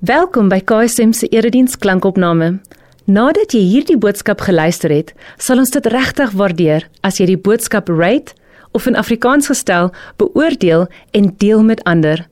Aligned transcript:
Welkom 0.00 0.46
by 0.48 0.62
KSM 0.64 1.10
se 1.12 1.26
erediens 1.28 1.74
klankopname. 1.76 2.54
Nadat 3.04 3.52
jy 3.52 3.60
hierdie 3.68 3.98
boodskap 4.00 4.40
geluister 4.40 4.88
het, 4.88 5.10
sal 5.36 5.60
ons 5.60 5.68
dit 5.74 5.88
regtig 5.92 6.30
waardeer 6.40 6.86
as 7.04 7.18
jy 7.20 7.26
die 7.28 7.36
boodskap 7.36 7.90
rate 7.92 8.32
of 8.72 8.86
in 8.88 8.96
Afrikaans 8.96 9.50
gestel 9.52 9.90
beoordeel 10.16 10.86
en 11.12 11.28
deel 11.36 11.60
met 11.68 11.82
ander. 11.84 12.22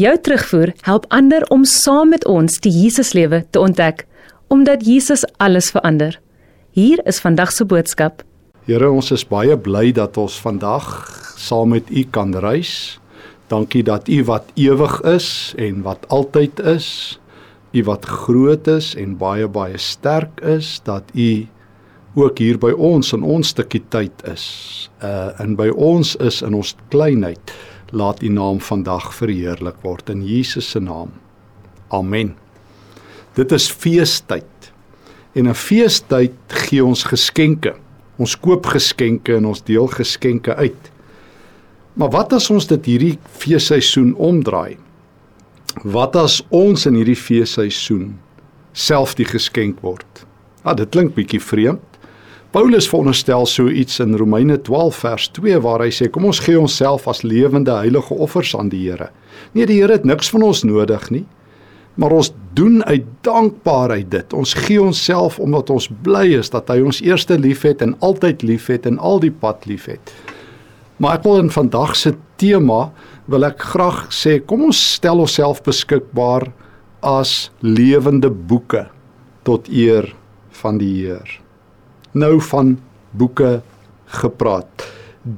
Jou 0.00 0.14
terugvoer 0.16 0.72
help 0.88 1.04
ander 1.12 1.44
om 1.52 1.68
saam 1.68 2.08
met 2.16 2.24
ons 2.24 2.56
die 2.64 2.72
Jesuslewe 2.72 3.42
te 3.52 3.60
ontdek, 3.60 4.06
omdat 4.48 4.88
Jesus 4.88 5.26
alles 5.36 5.68
verander. 5.76 6.16
Hier 6.72 7.04
is 7.04 7.20
vandag 7.20 7.52
se 7.52 7.68
boodskap. 7.68 8.24
Here, 8.64 8.88
ons 8.88 9.12
is 9.12 9.28
baie 9.28 9.60
bly 9.60 9.90
dat 9.92 10.16
ons 10.16 10.40
vandag 10.40 10.88
saam 11.36 11.76
met 11.76 11.92
U 11.92 12.08
kan 12.08 12.32
reis. 12.32 12.96
Dankie 13.50 13.82
dat 13.82 14.08
U 14.08 14.24
wat 14.24 14.52
ewig 14.54 15.00
is 15.10 15.54
en 15.58 15.82
wat 15.82 16.06
altyd 16.08 16.60
is, 16.60 17.18
U 17.74 17.82
wat 17.84 18.04
groot 18.06 18.66
is 18.70 18.92
en 18.94 19.16
baie 19.18 19.48
baie 19.50 19.78
sterk 19.78 20.38
is, 20.46 20.78
dat 20.86 21.10
U 21.14 21.46
ook 22.14 22.38
hier 22.38 22.58
by 22.62 22.70
ons 22.74 23.10
in 23.14 23.26
ons 23.26 23.50
stukkie 23.50 23.82
tyd 23.90 24.22
is. 24.30 24.44
Uh 25.02 25.34
in 25.42 25.56
by 25.58 25.66
ons 25.74 26.14
is 26.22 26.40
in 26.46 26.54
ons 26.54 26.76
kleinheid. 26.94 27.54
Laat 27.90 28.22
U 28.22 28.30
naam 28.30 28.60
vandag 28.62 29.10
verheerlik 29.18 29.82
word 29.82 30.10
in 30.14 30.22
Jesus 30.26 30.70
se 30.70 30.82
naam. 30.82 31.10
Amen. 31.90 32.36
Dit 33.34 33.52
is 33.52 33.66
feestyd. 33.70 34.70
En 35.34 35.48
'n 35.48 35.54
feestyd 35.54 36.34
gee 36.48 36.84
ons 36.84 37.04
geskenke. 37.04 37.74
Ons 38.18 38.38
koop 38.38 38.66
geskenke 38.66 39.36
en 39.36 39.46
ons 39.46 39.62
deel 39.62 39.86
geskenke 39.86 40.54
uit. 40.54 40.90
Maar 42.00 42.14
wat 42.14 42.32
as 42.32 42.46
ons 42.48 42.64
dit 42.64 42.86
hierdie 42.88 43.16
feesseisoen 43.42 44.14
omdraai? 44.16 44.78
Wat 45.84 46.14
as 46.16 46.38
ons 46.48 46.86
in 46.88 46.96
hierdie 46.96 47.18
feesseisoen 47.18 48.14
self 48.72 49.12
die 49.18 49.26
geskenk 49.28 49.82
word? 49.84 50.22
Ah, 50.64 50.72
dit 50.78 50.88
klink 50.94 51.12
bietjie 51.18 51.42
vreemd. 51.44 51.84
Paulus 52.56 52.88
veronderstel 52.88 53.44
so 53.46 53.68
iets 53.68 54.00
in 54.00 54.16
Romeine 54.16 54.56
12 54.64 55.02
vers 55.04 55.28
2 55.36 55.60
waar 55.60 55.84
hy 55.84 55.90
sê 55.92 56.08
kom 56.08 56.24
ons 56.30 56.40
gee 56.40 56.56
onsself 56.58 57.04
as 57.10 57.20
lewende 57.20 57.76
heilige 57.76 58.16
offers 58.16 58.56
aan 58.56 58.72
die 58.72 58.80
Here. 58.88 59.10
Nee, 59.52 59.68
die 59.68 59.82
Here 59.82 60.00
het 60.00 60.08
niks 60.08 60.32
van 60.32 60.48
ons 60.48 60.64
nodig 60.64 61.04
nie. 61.12 61.26
Maar 62.00 62.16
ons 62.16 62.32
doen 62.56 62.80
uit 62.88 63.04
dankbaarheid 63.28 64.08
dit. 64.10 64.32
Ons 64.32 64.56
gee 64.56 64.80
onsself 64.80 65.36
omdat 65.38 65.68
ons 65.70 65.92
bly 66.00 66.30
is 66.40 66.48
dat 66.50 66.72
hy 66.72 66.80
ons 66.80 67.04
eerste 67.04 67.36
liefhet 67.36 67.84
en 67.84 67.98
altyd 68.00 68.42
liefhet 68.42 68.88
en 68.88 68.96
al 68.98 69.20
die 69.20 69.34
pad 69.44 69.68
liefhet. 69.68 70.16
Maar 71.00 71.16
ek 71.16 71.24
wil 71.24 71.38
in 71.40 71.52
vandag 71.52 71.94
se 71.96 72.12
tema 72.40 72.90
wil 73.30 73.46
ek 73.48 73.62
graag 73.72 74.02
sê 74.12 74.36
kom 74.44 74.66
ons 74.68 74.80
stel 74.98 75.22
onsself 75.22 75.62
beskikbaar 75.64 76.50
as 77.00 77.48
lewende 77.64 78.28
boeke 78.28 78.84
tot 79.48 79.70
eer 79.72 80.10
van 80.60 80.76
die 80.80 80.92
Heer. 80.98 81.38
Nou 82.12 82.36
van 82.50 82.74
boeke 83.16 83.62
gepraat. 84.20 84.84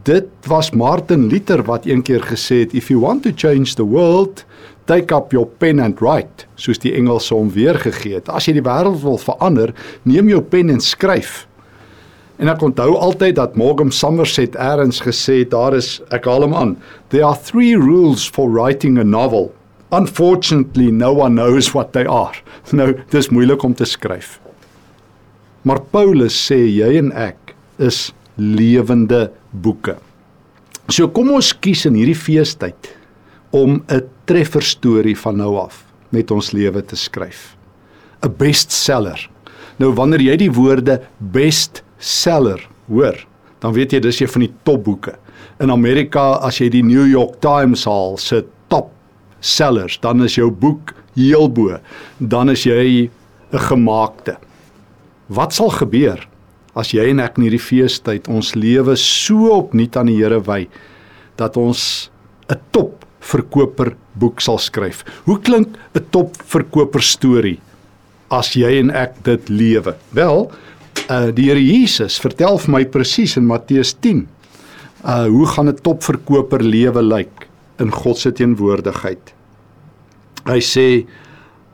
Dit 0.06 0.30
was 0.50 0.72
Martin 0.74 1.28
Luther 1.30 1.62
wat 1.66 1.86
eendag 1.86 2.26
gesê 2.32 2.64
het 2.64 2.74
if 2.74 2.90
you 2.90 2.98
want 3.02 3.22
to 3.22 3.30
change 3.30 3.76
the 3.78 3.86
world 3.86 4.42
take 4.90 5.14
up 5.14 5.30
your 5.30 5.46
pen 5.46 5.78
and 5.78 6.02
write 6.02 6.46
soos 6.58 6.82
die 6.82 6.94
Engelse 6.98 7.34
hom 7.34 7.50
weergegee 7.54 8.18
het. 8.18 8.26
As 8.26 8.48
jy 8.48 8.56
die 8.58 8.66
wêreld 8.66 8.98
wil 9.04 9.18
verander, 9.20 9.70
neem 10.02 10.30
jou 10.32 10.42
pen 10.42 10.74
en 10.74 10.82
skryf. 10.82 11.44
En 12.42 12.50
ek 12.50 12.62
onthou 12.66 12.96
altyd 12.98 13.36
dat 13.38 13.54
Morgan 13.54 13.92
Somerset 13.94 14.56
eers 14.58 14.98
gesê 15.04 15.44
het 15.44 15.52
daar 15.52 15.76
is 15.78 16.00
ek 16.10 16.24
haal 16.26 16.42
hom 16.42 16.54
aan. 16.58 16.72
There 17.14 17.22
are 17.22 17.38
three 17.38 17.76
rules 17.78 18.24
for 18.26 18.50
writing 18.50 18.98
a 18.98 19.04
novel. 19.06 19.52
Unfortunately 19.94 20.90
no 20.90 21.12
one 21.14 21.38
knows 21.38 21.70
what 21.70 21.92
they 21.94 22.02
are. 22.02 22.34
Nou, 22.72 22.96
dis 23.14 23.28
moeilik 23.30 23.62
om 23.62 23.74
te 23.78 23.86
skryf. 23.86 24.40
Maar 25.62 25.84
Paulus 25.94 26.34
sê 26.34 26.58
jy 26.66 26.96
en 26.98 27.12
ek 27.14 27.54
is 27.78 28.08
lewende 28.34 29.28
boeke. 29.52 29.94
So 30.90 31.12
kom 31.14 31.30
ons 31.36 31.52
kies 31.54 31.84
in 31.86 31.94
hierdie 32.00 32.18
feestyd 32.18 32.90
om 33.54 33.84
'n 33.86 34.02
trefferstorie 34.26 35.14
van 35.14 35.38
nou 35.38 35.54
af 35.62 35.84
met 36.10 36.30
ons 36.30 36.50
lewe 36.50 36.82
te 36.82 36.96
skryf. 36.96 37.54
'n 38.26 38.34
Bestseller. 38.34 39.30
Nou 39.78 39.94
wanneer 39.94 40.20
jy 40.20 40.36
die 40.36 40.50
woorde 40.50 41.02
best 41.18 41.84
seller 42.02 42.60
hoor, 42.88 43.16
dan 43.62 43.74
weet 43.76 43.94
jy 43.94 44.00
dis 44.02 44.20
een 44.20 44.30
van 44.32 44.46
die 44.46 44.52
topboeke. 44.66 45.14
In 45.62 45.70
Amerika 45.70 46.32
as 46.42 46.58
jy 46.58 46.68
die 46.72 46.82
New 46.82 47.06
York 47.06 47.38
Times 47.44 47.86
haal 47.86 48.18
se 48.18 48.42
top 48.72 48.90
sellers, 49.40 49.98
dan 50.02 50.22
is 50.26 50.36
jou 50.36 50.50
boek 50.50 50.94
heel 51.14 51.48
bo. 51.48 51.78
Dan 52.18 52.50
is 52.50 52.64
jy 52.66 53.10
'n 53.52 53.58
gemaakte. 53.58 54.36
Wat 55.28 55.52
sal 55.52 55.70
gebeur 55.70 56.26
as 56.74 56.92
jy 56.92 57.10
en 57.10 57.20
ek 57.20 57.38
in 57.38 57.44
hierdie 57.44 57.60
feestyd 57.60 58.28
ons 58.28 58.54
lewe 58.54 58.96
so 58.96 59.52
opnuut 59.52 59.96
aan 59.96 60.06
die 60.06 60.16
Here 60.16 60.40
wy 60.40 60.68
dat 61.36 61.56
ons 61.56 62.10
'n 62.48 62.60
top 62.72 63.04
verkoper 63.20 63.94
boek 64.18 64.40
sal 64.40 64.58
skryf. 64.58 65.04
Hoe 65.24 65.38
klink 65.38 65.76
'n 65.94 66.04
top 66.10 66.36
verkoper 66.36 67.02
storie 67.02 67.60
as 68.30 68.54
jy 68.56 68.78
en 68.80 68.90
ek 68.90 69.22
dit 69.22 69.48
lewe? 69.48 69.94
Wel, 70.12 70.50
uh 71.08 71.30
die 71.34 71.48
Here 71.50 71.60
Jesus 71.60 72.18
vertel 72.22 72.58
vir 72.58 72.72
my 72.72 72.84
presies 72.84 73.36
in 73.36 73.46
Matteus 73.46 73.94
10 73.94 74.26
uh 75.04 75.26
hoe 75.26 75.46
gaan 75.46 75.68
'n 75.68 75.82
topverkoper 75.82 76.62
lewe 76.62 77.02
lyk 77.02 77.48
in 77.80 77.90
God 77.90 78.18
se 78.18 78.32
teenwoordigheid. 78.32 79.34
Hy 80.46 80.60
sê 80.60 81.06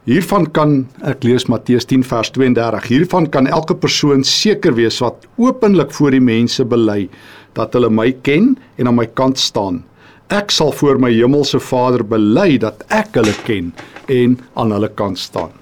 hiervan 0.09 0.47
kan 0.47 0.87
ek 1.05 1.25
lees 1.25 1.49
Matteus 1.49 1.85
10 1.85 2.03
vers 2.03 2.31
32 2.31 2.89
hiervan 2.89 3.27
kan 3.27 3.47
elke 3.47 3.75
persoon 3.75 4.25
seker 4.25 4.75
wees 4.75 5.01
wat 5.01 5.27
openlik 5.37 5.93
voor 5.93 6.11
die 6.11 6.25
mense 6.25 6.65
bely 6.65 7.09
dat 7.55 7.75
hulle 7.75 7.91
my 7.91 8.13
ken 8.23 8.57
en 8.79 8.87
aan 8.87 8.97
my 8.97 9.07
kant 9.07 9.39
staan. 9.39 9.85
Ek 10.29 10.51
sal 10.51 10.73
voor 10.73 10.99
my 11.01 11.11
hemelse 11.13 11.61
Vader 11.61 12.05
bely 12.05 12.59
dat 12.59 12.85
ek 12.89 13.15
hulle 13.17 13.35
ken 13.45 13.73
en 14.09 14.39
aan 14.55 14.73
hulle 14.73 14.89
kant 14.89 15.19
staan. 15.19 15.53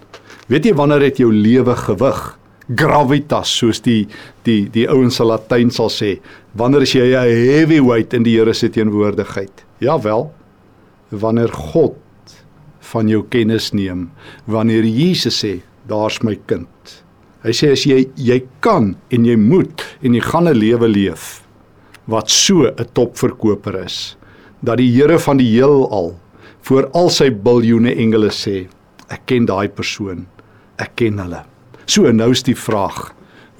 Weet 0.47 0.67
jy 0.67 0.75
wanneer 0.75 1.03
het 1.03 1.19
jou 1.19 1.33
lewe 1.33 1.75
gewig? 1.75 2.36
Gravitas 2.69 3.53
soos 3.61 3.81
die 3.85 4.07
die 4.47 4.67
die 4.73 4.87
ouens 4.91 5.21
sal 5.21 5.31
Latyn 5.31 5.71
sal 5.71 5.91
sê 5.93 6.17
wanneer 6.55 6.83
as 6.83 6.95
jy 6.95 7.15
'n 7.15 7.31
heavyweight 7.53 8.15
in 8.15 8.23
die 8.23 8.37
Here 8.37 8.55
se 8.55 8.69
teenwoordigheid? 8.69 9.65
Ja 9.81 9.99
wel 9.99 10.33
wanneer 11.11 11.53
God 11.53 11.97
van 12.81 13.09
jou 13.09 13.23
kennis 13.23 13.73
neem 13.73 14.11
wanneer 14.47 14.85
Jesus 14.85 15.45
sê 15.45 15.63
daar's 15.89 16.23
my 16.23 16.37
kind 16.47 17.03
hy 17.45 17.53
sê 17.53 17.73
as 17.73 17.87
jy 17.87 18.11
jy 18.17 18.43
kan 18.61 18.97
en 19.11 19.25
jy 19.25 19.37
moet 19.37 19.83
en 20.03 20.15
jy 20.15 20.21
gaan 20.21 20.49
'n 20.49 20.59
lewe 20.59 20.89
leef 20.89 21.43
wat 22.07 22.31
so 22.31 22.67
'n 22.67 22.89
topverkoper 22.95 23.85
is 23.85 24.17
dat 24.63 24.79
die 24.79 24.91
Here 24.91 25.19
van 25.19 25.37
die 25.37 25.51
heelal 25.55 26.17
voor 26.63 26.91
al 26.95 27.11
sy 27.11 27.31
biljoene 27.31 27.95
engele 27.95 28.31
sê 28.31 28.67
ek 29.09 29.27
ken 29.27 29.47
daai 29.47 29.69
persoon. 29.69 30.27
Ek 30.83 30.97
ken 30.99 31.19
hulle 31.23 31.45
So 31.87 32.11
nou 32.11 32.33
is 32.35 32.43
die 32.43 32.57
vraag: 32.59 33.13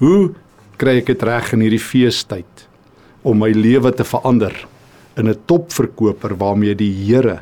Hoe 0.03 0.33
kry 0.77 0.97
ek 0.99 1.13
dit 1.13 1.21
reg 1.23 1.53
in 1.55 1.61
hierdie 1.63 1.79
feestyd 1.79 2.65
om 3.23 3.39
my 3.39 3.53
lewe 3.55 3.93
te 3.95 4.03
verander 4.03 4.53
in 5.15 5.29
'n 5.31 5.39
topverkoper 5.47 6.35
waarmee 6.35 6.75
die 6.75 6.91
Here 6.91 7.39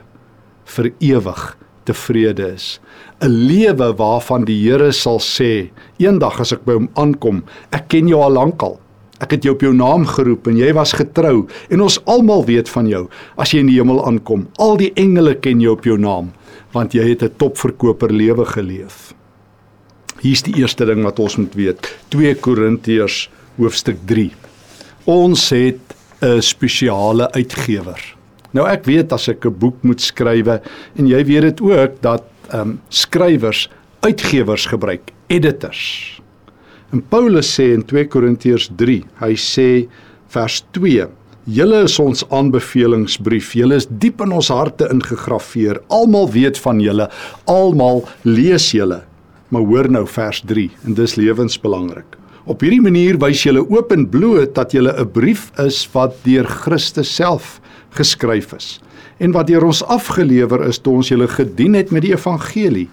vir 0.65 0.91
ewig 1.01 1.57
tevrede 1.85 2.53
is? 2.53 2.79
'n 3.19 3.33
Lewe 3.47 3.97
waarvan 3.97 4.45
die 4.45 4.61
Here 4.61 4.91
sal 4.91 5.17
sê, 5.17 5.71
eendag 5.97 6.39
as 6.39 6.53
ek 6.53 6.65
by 6.65 6.73
hom 6.73 6.89
aankom, 6.95 7.43
ek 7.71 7.89
ken 7.89 8.07
jou 8.07 8.21
al 8.21 8.33
lankal. 8.33 8.79
Ek 9.19 9.31
het 9.31 9.43
jou 9.43 9.55
op 9.55 9.61
jou 9.61 9.73
naam 9.73 10.05
geroep 10.05 10.47
en 10.47 10.57
jy 10.57 10.71
was 10.73 10.93
getrou 10.93 11.47
en 11.69 11.81
ons 11.81 11.99
almal 12.05 12.45
weet 12.45 12.69
van 12.69 12.87
jou 12.87 13.09
as 13.37 13.51
jy 13.51 13.59
in 13.59 13.67
die 13.67 13.79
hemel 13.81 14.05
aankom. 14.05 14.47
Al 14.59 14.77
die 14.77 14.93
engele 14.95 15.35
ken 15.35 15.61
jou 15.61 15.71
op 15.73 15.83
jou 15.83 15.97
naam 15.97 16.31
want 16.73 16.93
jy 16.93 17.09
het 17.09 17.23
'n 17.23 17.37
topverkoper 17.37 18.11
lewe 18.11 18.45
geleef. 18.45 19.15
Hier's 20.25 20.41
die 20.41 20.55
eerste 20.57 20.87
ding 20.89 21.03
wat 21.05 21.19
ons 21.21 21.35
moet 21.37 21.53
weet. 21.53 21.85
2 22.09 22.31
Korintiërs 22.41 23.27
hoofstuk 23.59 23.99
3. 24.09 24.31
Ons 25.05 25.51
het 25.53 25.93
'n 26.21 26.41
spesiale 26.41 27.29
uitgewer. 27.31 28.01
Nou 28.51 28.65
ek 28.67 28.85
weet 28.85 29.13
as 29.13 29.27
ek 29.29 29.45
'n 29.45 29.53
boek 29.53 29.83
moet 29.83 30.01
skrywe 30.01 30.61
en 30.97 31.07
jy 31.07 31.23
weet 31.25 31.41
dit 31.41 31.61
ook 31.61 32.01
dat 32.01 32.23
ehm 32.49 32.61
um, 32.61 32.81
skrywers 32.89 33.69
uitgewers 34.01 34.65
gebruik, 34.65 35.11
editors. 35.27 36.19
En 36.91 37.01
Paulus 37.01 37.59
sê 37.59 37.73
in 37.73 37.85
2 37.85 38.07
Korintiërs 38.07 38.69
3, 38.75 39.03
hy 39.21 39.33
sê 39.35 39.87
vers 40.27 40.63
2 40.71 41.07
Julle 41.45 41.83
is 41.83 41.99
ons 41.99 42.23
aanbevelingsbrief. 42.29 43.53
Julle 43.53 43.75
is 43.75 43.85
diep 43.87 44.21
in 44.21 44.31
ons 44.31 44.47
harte 44.47 44.89
ingegrafieer. 44.89 45.77
Almal 45.89 46.31
weet 46.31 46.57
van 46.57 46.79
julle. 46.81 47.09
Almal 47.45 48.07
lees 48.23 48.71
julle. 48.71 49.03
Maar 49.49 49.61
hoor 49.61 49.89
nou 49.89 50.07
vers 50.07 50.41
3 50.45 50.69
en 50.85 50.93
dis 50.93 51.15
lewensbelangrik. 51.15 52.17
Op 52.45 52.61
hierdie 52.61 52.81
manier 52.81 53.17
wys 53.21 53.43
julle 53.45 53.63
oop 53.63 53.91
en 53.93 54.07
bloot 54.09 54.55
dat 54.55 54.71
julle 54.71 54.93
'n 54.93 55.11
brief 55.11 55.51
is 55.59 55.87
wat 55.93 56.13
deur 56.23 56.45
Christus 56.45 57.15
self 57.15 57.59
geskryf 57.89 58.53
is 58.53 58.79
en 59.19 59.31
wat 59.31 59.47
deur 59.47 59.63
ons 59.63 59.83
afgelewer 59.83 60.67
is 60.67 60.77
toe 60.77 60.93
ons 60.99 61.09
julle 61.09 61.27
gedien 61.27 61.73
het 61.73 61.91
met 61.91 62.01
die 62.01 62.13
evangelie. 62.13 62.89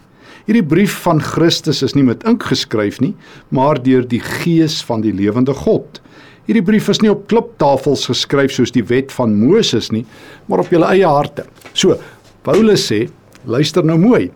Hierdie 0.47 0.67
brief 0.67 0.95
van 1.05 1.21
Christus 1.23 1.83
is 1.83 1.95
nie 1.95 2.03
met 2.03 2.25
ink 2.27 2.43
geskryf 2.43 3.01
nie, 3.01 3.15
maar 3.51 3.83
deur 3.83 4.03
die 4.09 4.21
Gees 4.21 4.81
van 4.83 5.01
die 5.01 5.13
lewende 5.13 5.55
God. 5.55 6.01
Hierdie 6.47 6.65
brief 6.67 6.89
is 6.89 7.01
nie 7.03 7.11
op 7.11 7.29
kliptafels 7.31 8.09
geskryf 8.11 8.51
soos 8.51 8.75
die 8.75 8.83
wet 8.83 9.13
van 9.15 9.35
Moses 9.39 9.93
nie, 9.95 10.05
maar 10.47 10.65
op 10.65 10.71
julle 10.75 10.89
eie 10.91 11.07
harte. 11.07 11.45
So, 11.73 11.99
Paulus 12.43 12.89
sê, 12.91 13.05
luister 13.47 13.87
nou 13.87 13.99
mooi. 13.99 14.31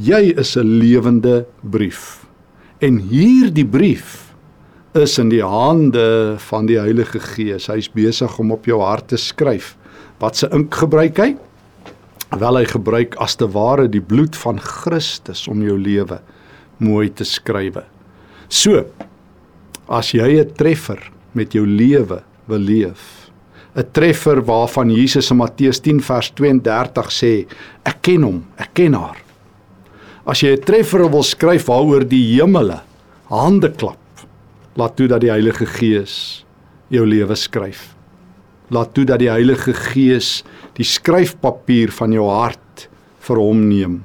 Jy 0.00 0.32
is 0.40 0.56
'n 0.56 0.78
lewende 0.80 1.44
brief. 1.60 2.24
En 2.80 2.96
hierdie 2.96 3.66
brief 3.66 4.32
is 4.94 5.18
in 5.18 5.28
die 5.28 5.44
hande 5.44 6.36
van 6.38 6.66
die 6.66 6.78
Heilige 6.78 7.20
Gees. 7.20 7.66
Hy's 7.66 7.90
besig 7.92 8.38
om 8.38 8.50
op 8.52 8.64
jou 8.64 8.80
hart 8.80 9.08
te 9.08 9.16
skryf. 9.16 9.76
Wat 10.18 10.36
se 10.36 10.48
ink 10.52 10.74
gebruik 10.74 11.18
hy? 11.18 11.36
Wel 12.38 12.56
hy 12.56 12.64
gebruik 12.64 13.14
as 13.20 13.36
te 13.36 13.46
ware 13.46 13.88
die 13.88 14.00
bloed 14.00 14.36
van 14.36 14.58
Christus 14.58 15.46
om 15.48 15.60
jou 15.62 15.76
lewe 15.78 16.20
mooi 16.78 17.10
te 17.12 17.24
skrywe. 17.24 17.84
So, 18.48 18.86
as 19.88 20.12
jy 20.12 20.40
'n 20.40 20.54
treffer 20.54 21.10
met 21.34 21.52
jou 21.52 21.66
lewe 21.66 22.22
wil 22.46 22.58
leef, 22.58 23.30
'n 23.76 23.84
treffer 23.92 24.40
waarvan 24.40 24.90
Jesus 24.90 25.30
in 25.30 25.36
Matteus 25.36 25.80
10 25.80 26.00
vers 26.00 26.30
32 26.30 27.10
sê, 27.10 27.46
ek 27.84 28.00
ken 28.00 28.22
hom, 28.22 28.44
ek 28.56 28.70
ken 28.72 28.94
haar. 28.94 29.29
As 30.26 30.42
jy 30.42 30.52
'n 30.56 30.64
treffer 30.64 31.08
wil 31.08 31.22
skryf 31.22 31.68
waaroor 31.68 32.04
die 32.04 32.36
hemele 32.36 32.82
hande 33.30 33.70
klap, 33.70 33.98
laat 34.76 34.96
toe 34.96 35.08
dat 35.08 35.20
die 35.20 35.30
Heilige 35.30 35.66
Gees 35.66 36.44
jou 36.90 37.06
lewe 37.06 37.36
skryf. 37.36 37.94
Laat 38.70 38.94
toe 38.94 39.04
dat 39.04 39.18
die 39.18 39.30
Heilige 39.30 39.72
Gees 39.72 40.42
die 40.76 40.84
skryfpapier 40.84 41.90
van 41.90 42.12
jou 42.12 42.28
hart 42.28 42.88
vir 43.20 43.36
hom 43.36 43.68
neem. 43.68 44.04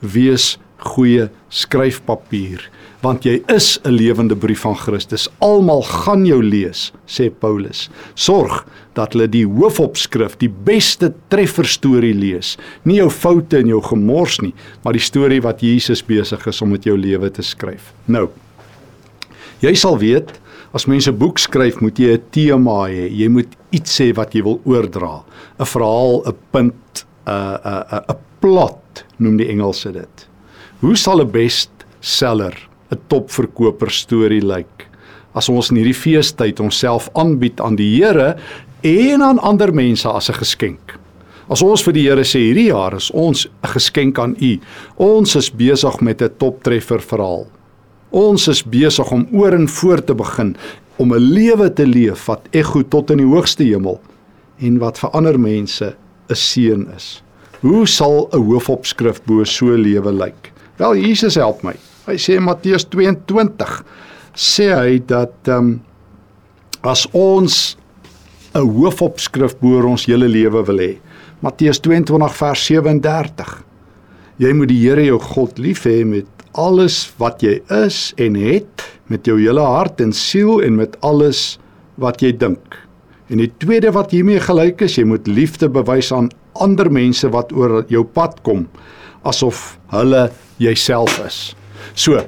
Wees 0.00 0.58
goeie 0.80 1.30
skryfpapier 1.50 2.70
want 3.00 3.24
jy 3.24 3.40
is 3.48 3.78
'n 3.84 3.96
lewende 3.96 4.36
brief 4.36 4.60
van 4.60 4.76
Christus. 4.76 5.28
Almal 5.40 5.82
gaan 5.82 6.26
jou 6.26 6.42
lees, 6.42 6.92
sê 7.06 7.30
Paulus. 7.30 7.88
Sorg 8.14 8.66
dat 8.94 9.12
hulle 9.12 9.28
die 9.28 9.46
hoofopskrif, 9.46 10.36
die 10.38 10.48
beste 10.48 11.14
treffer 11.28 11.64
storie 11.64 12.14
lees. 12.14 12.58
Nie 12.84 12.96
jou 12.96 13.10
foute 13.10 13.58
en 13.58 13.66
jou 13.66 13.80
gemors 13.80 14.40
nie, 14.40 14.54
maar 14.84 14.92
die 14.92 15.00
storie 15.00 15.40
wat 15.40 15.60
Jesus 15.60 16.02
besig 16.02 16.46
is 16.46 16.62
om 16.62 16.70
met 16.70 16.84
jou 16.84 16.96
lewe 16.96 17.30
te 17.30 17.42
skryf. 17.42 17.92
Nou. 18.06 18.28
Jy 19.60 19.74
sal 19.74 19.98
weet, 19.98 20.40
as 20.72 20.86
mense 20.86 21.10
'n 21.10 21.18
boek 21.18 21.38
skryf, 21.38 21.80
moet 21.80 21.98
jy 21.98 22.12
'n 22.14 22.22
tema 22.30 22.88
hê. 22.88 23.08
Jy 23.10 23.28
moet 23.28 23.48
iets 23.72 24.00
sê 24.00 24.14
wat 24.14 24.34
jy 24.34 24.42
wil 24.42 24.60
oordra. 24.64 25.22
'n 25.58 25.64
Verhaal, 25.64 26.22
'n 26.26 26.36
punt, 26.52 27.04
'n 27.26 27.58
'n 27.64 28.04
'n 28.08 28.16
plot 28.40 29.04
noem 29.18 29.36
die 29.36 29.48
Engelse 29.48 29.92
dit. 29.92 30.29
Hoe 30.80 30.96
sal 30.96 31.20
'n 31.20 31.30
bestseller 31.30 32.56
'n 32.90 33.00
topverkoper 33.08 33.90
storie 33.90 34.40
lyk 34.40 34.88
as 35.34 35.48
ons 35.48 35.68
in 35.70 35.76
hierdie 35.76 35.94
feestyd 35.94 36.60
onsself 36.60 37.10
aanbied 37.12 37.60
aan 37.60 37.76
die 37.76 38.00
Here 38.00 38.36
en 38.82 39.22
aan 39.22 39.38
ander 39.38 39.74
mense 39.74 40.08
as 40.08 40.30
'n 40.30 40.40
geskenk. 40.40 40.96
As 41.50 41.62
ons 41.62 41.82
vir 41.82 41.92
die 41.92 42.08
Here 42.08 42.24
sê 42.24 42.40
hierdie 42.40 42.72
jaar 42.72 42.96
is 42.96 43.10
ons 43.10 43.46
'n 43.46 43.68
geskenk 43.68 44.18
aan 44.18 44.36
U. 44.40 44.58
Ons 44.96 45.36
is 45.36 45.50
besig 45.50 46.00
met 46.00 46.22
'n 46.22 46.30
toptreffer 46.38 47.00
verhaal. 47.00 47.46
Ons 48.10 48.48
is 48.48 48.62
besig 48.62 49.12
om 49.12 49.28
oor 49.32 49.52
en 49.52 49.68
voor 49.68 50.04
te 50.04 50.14
begin 50.14 50.56
om 50.96 51.12
'n 51.12 51.20
lewe 51.20 51.74
te 51.74 51.86
leef 51.86 52.26
wat 52.26 52.48
ego 52.52 52.82
tot 52.82 53.10
in 53.10 53.18
die 53.18 53.26
hoogste 53.26 53.64
hemel 53.64 54.00
en 54.60 54.78
wat 54.78 54.98
vir 54.98 55.10
ander 55.10 55.38
mense 55.38 55.94
'n 56.30 56.34
seën 56.34 56.88
is. 56.96 57.22
Hoe 57.60 57.86
sal 57.86 58.30
'n 58.32 58.40
hoofopskrif 58.40 59.20
bo 59.26 59.44
so 59.44 59.66
lewe 59.76 60.12
lyk? 60.12 60.49
Wel 60.80 60.96
Jesus 60.96 61.36
help 61.36 61.60
my. 61.60 61.74
Hy 62.06 62.14
sê 62.16 62.38
in 62.40 62.46
Matteus 62.46 62.86
22 62.88 63.82
sê 64.32 64.70
hy 64.72 64.96
dat 65.04 65.34
ehm 65.50 65.58
um, 65.58 65.72
as 66.88 67.02
ons 67.12 67.76
'n 68.56 68.64
hoofopskrif 68.64 69.58
boor 69.60 69.84
ons 69.84 70.06
hele 70.08 70.24
lewe 70.24 70.62
wil 70.64 70.80
hê. 70.80 70.92
Matteus 71.44 71.82
22 71.84 72.32
vers 72.38 72.62
37. 72.64 73.50
Jy 74.40 74.52
moet 74.56 74.68
die 74.72 74.80
Here 74.80 75.04
jou 75.04 75.18
God 75.20 75.58
lief 75.58 75.84
hê 75.84 76.00
met 76.04 76.24
alles 76.56 77.12
wat 77.18 77.44
jy 77.44 77.60
is 77.84 78.14
en 78.16 78.34
het, 78.34 78.80
met 79.12 79.26
jou 79.28 79.36
hele 79.36 79.60
hart 79.60 80.00
en 80.00 80.12
siel 80.12 80.62
en 80.64 80.80
met 80.80 80.96
alles 81.04 81.58
wat 82.00 82.22
jy 82.22 82.32
dink. 82.32 82.80
En 83.28 83.36
die 83.36 83.52
tweede 83.60 83.92
wat 83.92 84.16
hiermee 84.16 84.40
gelyk 84.40 84.80
is, 84.80 84.96
jy 84.96 85.04
moet 85.04 85.28
liefde 85.28 85.68
bewys 85.68 86.08
aan 86.12 86.32
ander 86.54 86.88
mense 86.90 87.28
wat 87.28 87.52
oor 87.52 87.84
jou 87.92 88.04
pad 88.04 88.40
kom 88.42 88.64
asof 89.22 89.78
hulle 89.92 90.30
jouself 90.58 91.18
is. 91.26 91.54
So, 91.94 92.20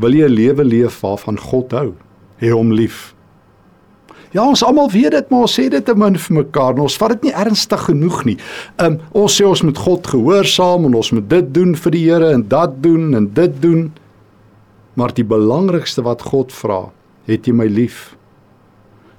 wil 0.00 0.14
jy 0.14 0.26
'n 0.26 0.34
lewe 0.34 0.64
leef 0.64 1.00
waarvan 1.00 1.38
God 1.38 1.72
hou? 1.72 1.94
Hê 2.40 2.50
hom 2.50 2.72
lief. 2.72 3.14
Ja, 4.34 4.42
ons 4.42 4.64
almal 4.66 4.90
weet 4.90 5.12
dit, 5.14 5.28
maar 5.30 5.46
ons 5.46 5.52
sê 5.60 5.68
dit 5.70 5.84
te 5.84 5.94
min 5.94 6.16
vir 6.18 6.34
mekaar. 6.34 6.74
Ons 6.82 6.96
vat 6.98 7.12
dit 7.14 7.28
nie 7.28 7.34
ernstig 7.38 7.84
genoeg 7.86 8.24
nie. 8.24 8.36
Um 8.82 8.98
ons 9.12 9.36
sê 9.40 9.46
ons 9.46 9.62
moet 9.62 9.78
God 9.78 10.06
gehoorsaam 10.10 10.88
en 10.88 10.94
ons 10.94 11.12
moet 11.14 11.28
dit 11.28 11.54
doen 11.54 11.74
vir 11.74 11.94
die 11.94 12.02
Here 12.10 12.32
en 12.32 12.42
dat 12.48 12.82
doen 12.82 13.14
en 13.14 13.28
dit 13.34 13.62
doen. 13.62 13.92
Maar 14.98 15.14
die 15.14 15.24
belangrikste 15.24 16.02
wat 16.02 16.22
God 16.22 16.52
vra, 16.52 16.90
het 17.26 17.46
jy 17.46 17.54
my 17.54 17.66
lief? 17.70 18.16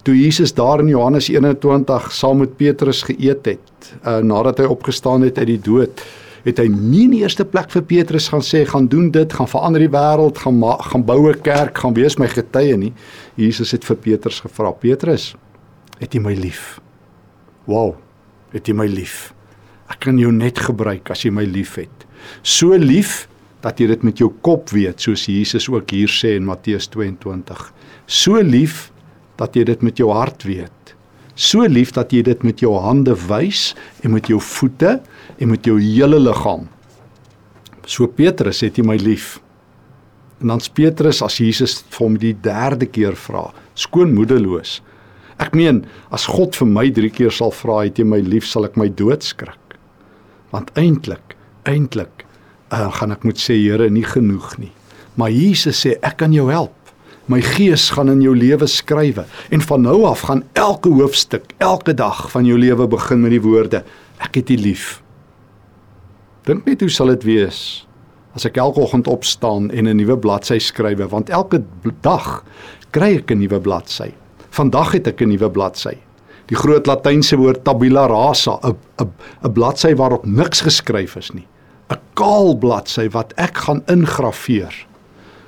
Toe 0.03 0.13
Jesus 0.19 0.53
daar 0.53 0.83
in 0.83 0.91
Johannes 0.91 1.29
21 1.31 2.11
saam 2.11 2.43
met 2.43 2.57
Petrus 2.59 3.01
geëet 3.07 3.47
het, 3.55 3.95
uh, 4.03 4.19
nadat 4.19 4.59
hy 4.59 4.67
opgestaan 4.69 5.23
het 5.25 5.39
uit 5.39 5.47
die 5.47 5.61
dood, 5.63 6.03
het 6.45 6.61
hy 6.61 6.67
nie 6.69 7.05
in 7.07 7.15
die 7.15 7.21
eerste 7.23 7.45
plek 7.45 7.71
vir 7.73 7.83
Petrus 7.89 8.29
gaan 8.29 8.43
sê 8.45 8.63
gaan 8.69 8.87
doen 8.87 9.09
dit, 9.11 9.33
gaan 9.33 9.49
verander 9.49 9.81
die 9.81 9.91
wêreld, 9.91 10.37
gaan 10.37 10.61
gaan 10.91 11.05
bou 11.05 11.31
'n 11.31 11.41
kerk, 11.41 11.77
gaan 11.77 11.93
wees 11.93 12.17
my 12.17 12.27
getuie 12.27 12.77
nie. 12.77 12.93
Jesus 13.35 13.71
het 13.71 13.83
vir 13.83 13.97
Petrus 13.97 14.39
gevra: 14.39 14.71
"Petrus, 14.71 15.35
het 15.99 16.13
jy 16.13 16.19
my 16.21 16.33
lief?" 16.33 16.79
Wow, 17.65 17.95
het 18.51 18.67
jy 18.67 18.73
my 18.73 18.85
lief? 18.85 19.33
Ek 19.89 19.99
kan 19.99 20.17
jou 20.17 20.31
net 20.31 20.59
gebruik 20.59 21.09
as 21.09 21.23
jy 21.25 21.31
my 21.31 21.45
liefhet. 21.45 22.05
So 22.41 22.75
lief 22.77 23.27
dat 23.61 23.79
jy 23.79 23.87
dit 23.87 24.03
met 24.03 24.17
jou 24.17 24.31
kop 24.41 24.69
weet, 24.69 25.01
soos 25.01 25.25
Jesus 25.25 25.69
ook 25.69 25.89
hier 25.89 26.07
sê 26.07 26.35
in 26.35 26.45
Matteus 26.45 26.87
22. 26.87 27.73
So 28.05 28.41
lief 28.41 28.91
dat 29.37 29.55
jy 29.55 29.63
dit 29.63 29.81
met 29.81 29.97
jou 29.97 30.11
hart 30.13 30.43
weet. 30.43 30.94
So 31.35 31.67
lief 31.67 31.91
dat 31.95 32.13
jy 32.15 32.21
dit 32.23 32.43
met 32.47 32.61
jou 32.63 32.71
hande 32.79 33.11
wys 33.27 33.73
en 34.03 34.13
met 34.15 34.27
jou 34.31 34.39
voete 34.39 35.01
en 35.35 35.51
met 35.51 35.67
jou 35.67 35.75
hele 35.81 36.19
liggaam. 36.19 36.69
So 37.85 38.07
Petrus, 38.07 38.63
het 38.63 38.79
jy 38.79 38.85
my 38.87 38.95
lief? 38.97 39.35
En 40.39 40.53
dan's 40.53 40.71
Petrus 40.71 41.21
as 41.25 41.37
Jesus 41.39 41.81
vir 41.91 42.05
hom 42.05 42.15
die 42.19 42.33
derde 42.33 42.87
keer 42.87 43.17
vra, 43.19 43.49
skoon 43.75 44.15
moedeloos. 44.15 44.79
Ek 45.43 45.51
meen, 45.55 45.83
as 46.15 46.27
God 46.31 46.55
vir 46.55 46.69
my 46.71 46.87
3 46.95 47.11
keer 47.11 47.33
sal 47.35 47.51
vra, 47.51 47.81
het 47.83 47.99
jy 47.99 48.07
my 48.07 48.21
lief, 48.23 48.47
sal 48.47 48.67
ek 48.67 48.79
my 48.79 48.87
doodskrik. 48.87 49.75
Want 50.55 50.71
eintlik, 50.79 51.35
eintlik, 51.67 52.23
uh, 52.71 52.87
gaan 52.95 53.11
ek 53.11 53.27
moet 53.27 53.41
sê 53.41 53.57
Here, 53.59 53.89
nie 53.91 54.07
genoeg 54.07 54.55
nie. 54.61 54.71
Maar 55.19 55.35
Jesus 55.35 55.83
sê 55.83 55.97
ek 55.99 56.21
kan 56.23 56.35
jou 56.35 56.47
help. 56.47 56.75
My 57.25 57.39
gees 57.41 57.87
gaan 57.89 58.11
in 58.11 58.21
jou 58.21 58.35
lewe 58.37 58.67
skrywe 58.69 59.23
en 59.49 59.61
van 59.61 59.81
nou 59.81 60.03
af 60.05 60.27
gaan 60.27 60.43
elke 60.53 60.91
hoofstuk, 60.93 61.55
elke 61.57 61.93
dag 61.97 62.27
van 62.31 62.45
jou 62.45 62.57
lewe 62.59 62.85
begin 62.87 63.23
met 63.23 63.33
die 63.33 63.41
woorde: 63.41 63.81
Ek 64.21 64.37
het 64.37 64.51
U 64.53 64.57
lief. 64.61 65.01
Dink 66.45 66.67
net 66.69 66.83
hoe 66.85 66.89
sal 66.93 67.09
dit 67.15 67.25
wees 67.25 67.59
as 68.35 68.45
ek 68.45 68.59
elke 68.59 68.83
oggend 68.83 69.07
opstaan 69.07 69.71
en 69.71 69.87
'n 69.87 69.97
nuwe 69.97 70.17
bladsy 70.17 70.59
skryf 70.59 70.99
want 71.09 71.29
elke 71.29 71.63
dag 72.01 72.43
kry 72.91 73.15
ek 73.17 73.31
'n 73.31 73.39
nuwe 73.39 73.59
bladsy. 73.59 74.11
Vandag 74.51 74.91
het 74.91 75.07
ek 75.07 75.21
'n 75.21 75.29
nuwe 75.29 75.49
bladsy. 75.49 75.97
Die 76.45 76.55
groot 76.55 76.85
latynse 76.85 77.37
woord 77.37 77.63
tabula 77.63 78.05
rasa, 78.07 78.59
'n 78.61 78.75
'n 79.01 79.11
'n 79.43 79.53
bladsy 79.53 79.95
waarop 79.95 80.25
niks 80.25 80.61
geskryf 80.61 81.15
is 81.15 81.31
nie. 81.33 81.47
'n 81.89 81.97
Kaal 82.13 82.55
bladsy 82.55 83.09
wat 83.09 83.33
ek 83.37 83.57
gaan 83.57 83.81
ingraveer. 83.87 84.85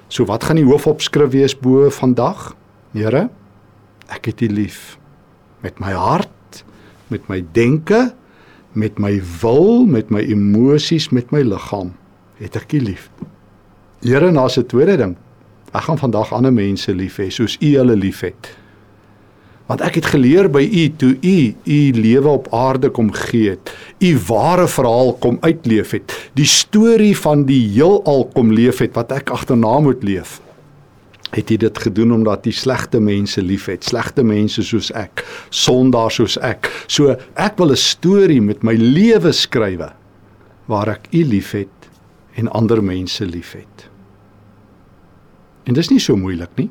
So 0.07 0.25
wat 0.25 0.43
gaan 0.47 0.59
die 0.59 0.67
hoofopskrif 0.67 1.33
wees 1.35 1.55
bo 1.59 1.89
vandag? 1.91 2.53
Here, 2.95 3.27
ek 4.07 4.31
het 4.31 4.41
U 4.41 4.47
lief 4.47 4.97
met 5.65 5.79
my 5.83 5.91
hart, 5.91 6.63
met 7.11 7.27
my 7.27 7.41
denke, 7.51 8.13
met 8.77 8.99
my 9.01 9.17
wil, 9.41 9.85
met 9.85 10.11
my 10.13 10.21
emosies, 10.23 11.09
met 11.11 11.31
my 11.33 11.41
liggaam 11.43 11.95
het 12.37 12.55
ek 12.59 12.75
U 12.77 12.81
lief. 12.85 13.09
Here, 14.05 14.29
na 14.31 14.47
se 14.47 14.63
tweede 14.65 14.97
ding. 14.99 15.15
Ek 15.73 15.87
gaan 15.89 15.99
vandag 15.99 16.31
ander 16.35 16.53
mense 16.53 16.93
lief 16.95 17.17
hê 17.21 17.29
soos 17.33 17.57
U 17.59 17.71
hulle 17.73 17.97
liefhet. 17.97 18.51
Want 19.67 19.81
ek 19.83 19.99
het 19.99 20.05
geleer 20.13 20.47
by 20.49 20.63
U 20.63 20.83
toe 20.95 21.13
U 21.21 21.37
U 21.65 21.79
lewe 21.91 22.29
op 22.29 22.47
aarde 22.55 22.89
kom 22.89 23.11
gee 23.11 23.49
het. 23.49 23.71
U 23.99 24.11
ware 24.27 24.67
verhaal 24.67 25.13
kom 25.19 25.37
uitleef 25.41 25.91
het. 25.91 26.13
Die 26.39 26.47
storie 26.47 27.15
van 27.17 27.43
die 27.45 27.63
heelal 27.75 28.29
kom 28.33 28.51
leef 28.51 28.79
het 28.79 28.95
wat 28.95 29.11
ek 29.11 29.29
agterna 29.35 29.79
moet 29.83 30.03
leef 30.03 30.39
het 31.35 31.51
hy 31.51 31.57
dit 31.59 31.79
gedoen 31.83 32.13
omdat 32.15 32.45
hy 32.47 32.53
slegte 32.55 33.01
mense 33.03 33.41
liefhet, 33.43 33.83
slegte 33.83 34.23
mense 34.23 34.63
soos 34.63 34.91
ek, 34.95 35.25
sondaar 35.51 36.13
soos 36.13 36.37
ek. 36.45 36.69
So 36.87 37.15
ek 37.35 37.57
wil 37.59 37.71
'n 37.71 37.75
storie 37.75 38.41
met 38.41 38.63
my 38.63 38.73
lewe 38.73 39.31
skrywe 39.31 39.91
waar 40.67 40.89
ek 40.89 41.07
U 41.13 41.23
liefhet 41.23 41.89
en 42.35 42.47
ander 42.47 42.81
mense 42.81 43.25
liefhet. 43.25 43.89
En 45.65 45.73
dis 45.73 45.89
nie 45.89 45.99
so 45.99 46.15
moeilik 46.15 46.49
nie. 46.55 46.69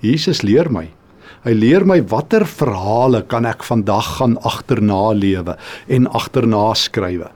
Jesus 0.00 0.42
leer 0.42 0.70
my. 0.70 0.90
Hy 1.44 1.52
leer 1.52 1.84
my 1.84 1.98
watter 2.08 2.46
verhale 2.48 3.20
kan 3.28 3.44
ek 3.44 3.66
vandag 3.68 4.06
gaan 4.18 4.38
agterna 4.48 5.12
lewe 5.12 5.58
en 5.92 6.08
agterna 6.08 6.70
skrywe. 6.72 7.28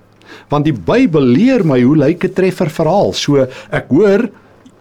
Want 0.48 0.64
die 0.64 0.72
Bybel 0.72 1.28
leer 1.28 1.64
my 1.64 1.80
hoe 1.82 1.96
lyk 1.96 2.24
'n 2.24 2.32
treffer 2.32 2.70
verhaal. 2.72 3.12
So 3.12 3.44
ek 3.70 3.88
hoor 3.92 4.30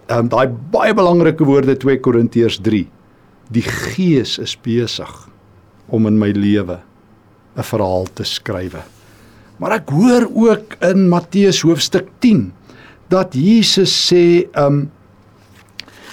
um, 0.08 0.28
daai 0.28 0.48
baie 0.48 0.94
belangrike 0.94 1.44
woorde 1.44 1.76
2 1.76 2.00
Korintiërs 2.00 2.60
3. 2.64 2.86
Die 3.52 3.64
Gees 3.64 4.38
is 4.38 4.56
besig 4.56 5.28
om 5.88 6.06
in 6.06 6.18
my 6.18 6.32
lewe 6.32 6.80
'n 7.56 7.62
verhaal 7.62 8.08
te 8.14 8.24
skrywe. 8.24 8.80
Maar 9.58 9.82
ek 9.82 9.90
hoor 9.90 10.24
ook 10.32 10.78
in 10.80 11.08
Matteus 11.08 11.60
hoofstuk 11.66 12.08
10 12.20 12.52
dat 13.10 13.34
Jesus 13.34 13.90
sê, 13.90 14.46
um, 14.56 14.90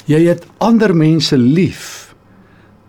jy 0.05 0.27
het 0.27 0.45
ander 0.59 0.95
mense 0.95 1.37
lief. 1.37 1.94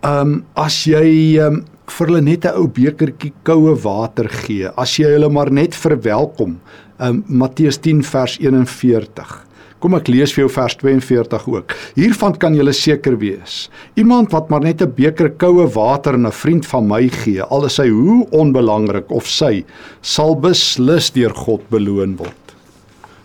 Ehm 0.07 0.21
um, 0.21 0.35
as 0.55 0.85
jy 0.87 1.35
ehm 1.41 1.57
um, 1.57 1.63
vir 1.91 2.11
hulle 2.11 2.21
net 2.23 2.45
'n 2.47 2.59
ou 2.61 2.67
bekertjie 2.69 3.33
koue 3.49 3.73
water 3.83 4.29
gee, 4.29 4.69
as 4.77 4.93
jy 5.01 5.09
hulle 5.17 5.31
maar 5.33 5.51
net 5.51 5.75
verwelkom. 5.75 6.59
Ehm 7.01 7.09
um, 7.09 7.39
Matteus 7.41 7.79
10 7.83 8.03
vers 8.07 8.37
41. 8.39 9.33
Kom 9.81 9.97
ek 9.99 10.09
lees 10.09 10.35
vir 10.35 10.45
jou 10.45 10.51
vers 10.53 10.77
42 10.83 11.49
ook. 11.49 11.75
Hiervan 11.97 12.37
kan 12.39 12.55
jy 12.55 12.73
seker 12.73 13.17
wees. 13.19 13.69
Iemand 13.97 14.31
wat 14.33 14.51
maar 14.51 14.61
net 14.61 14.83
'n 14.83 14.95
beker 14.95 15.31
koue 15.31 15.67
water 15.75 16.15
aan 16.15 16.27
'n 16.27 16.33
vriend 16.43 16.67
van 16.67 16.87
my 16.87 17.09
gee, 17.09 17.43
al 17.43 17.65
is 17.65 17.79
hy 17.79 17.89
hoe 17.89 18.27
onbelangrik 18.31 19.11
of 19.11 19.27
sy, 19.27 19.65
sal 20.03 20.37
beslis 20.37 21.11
deur 21.11 21.35
God 21.35 21.69
beloon 21.71 22.17
word. 22.17 22.55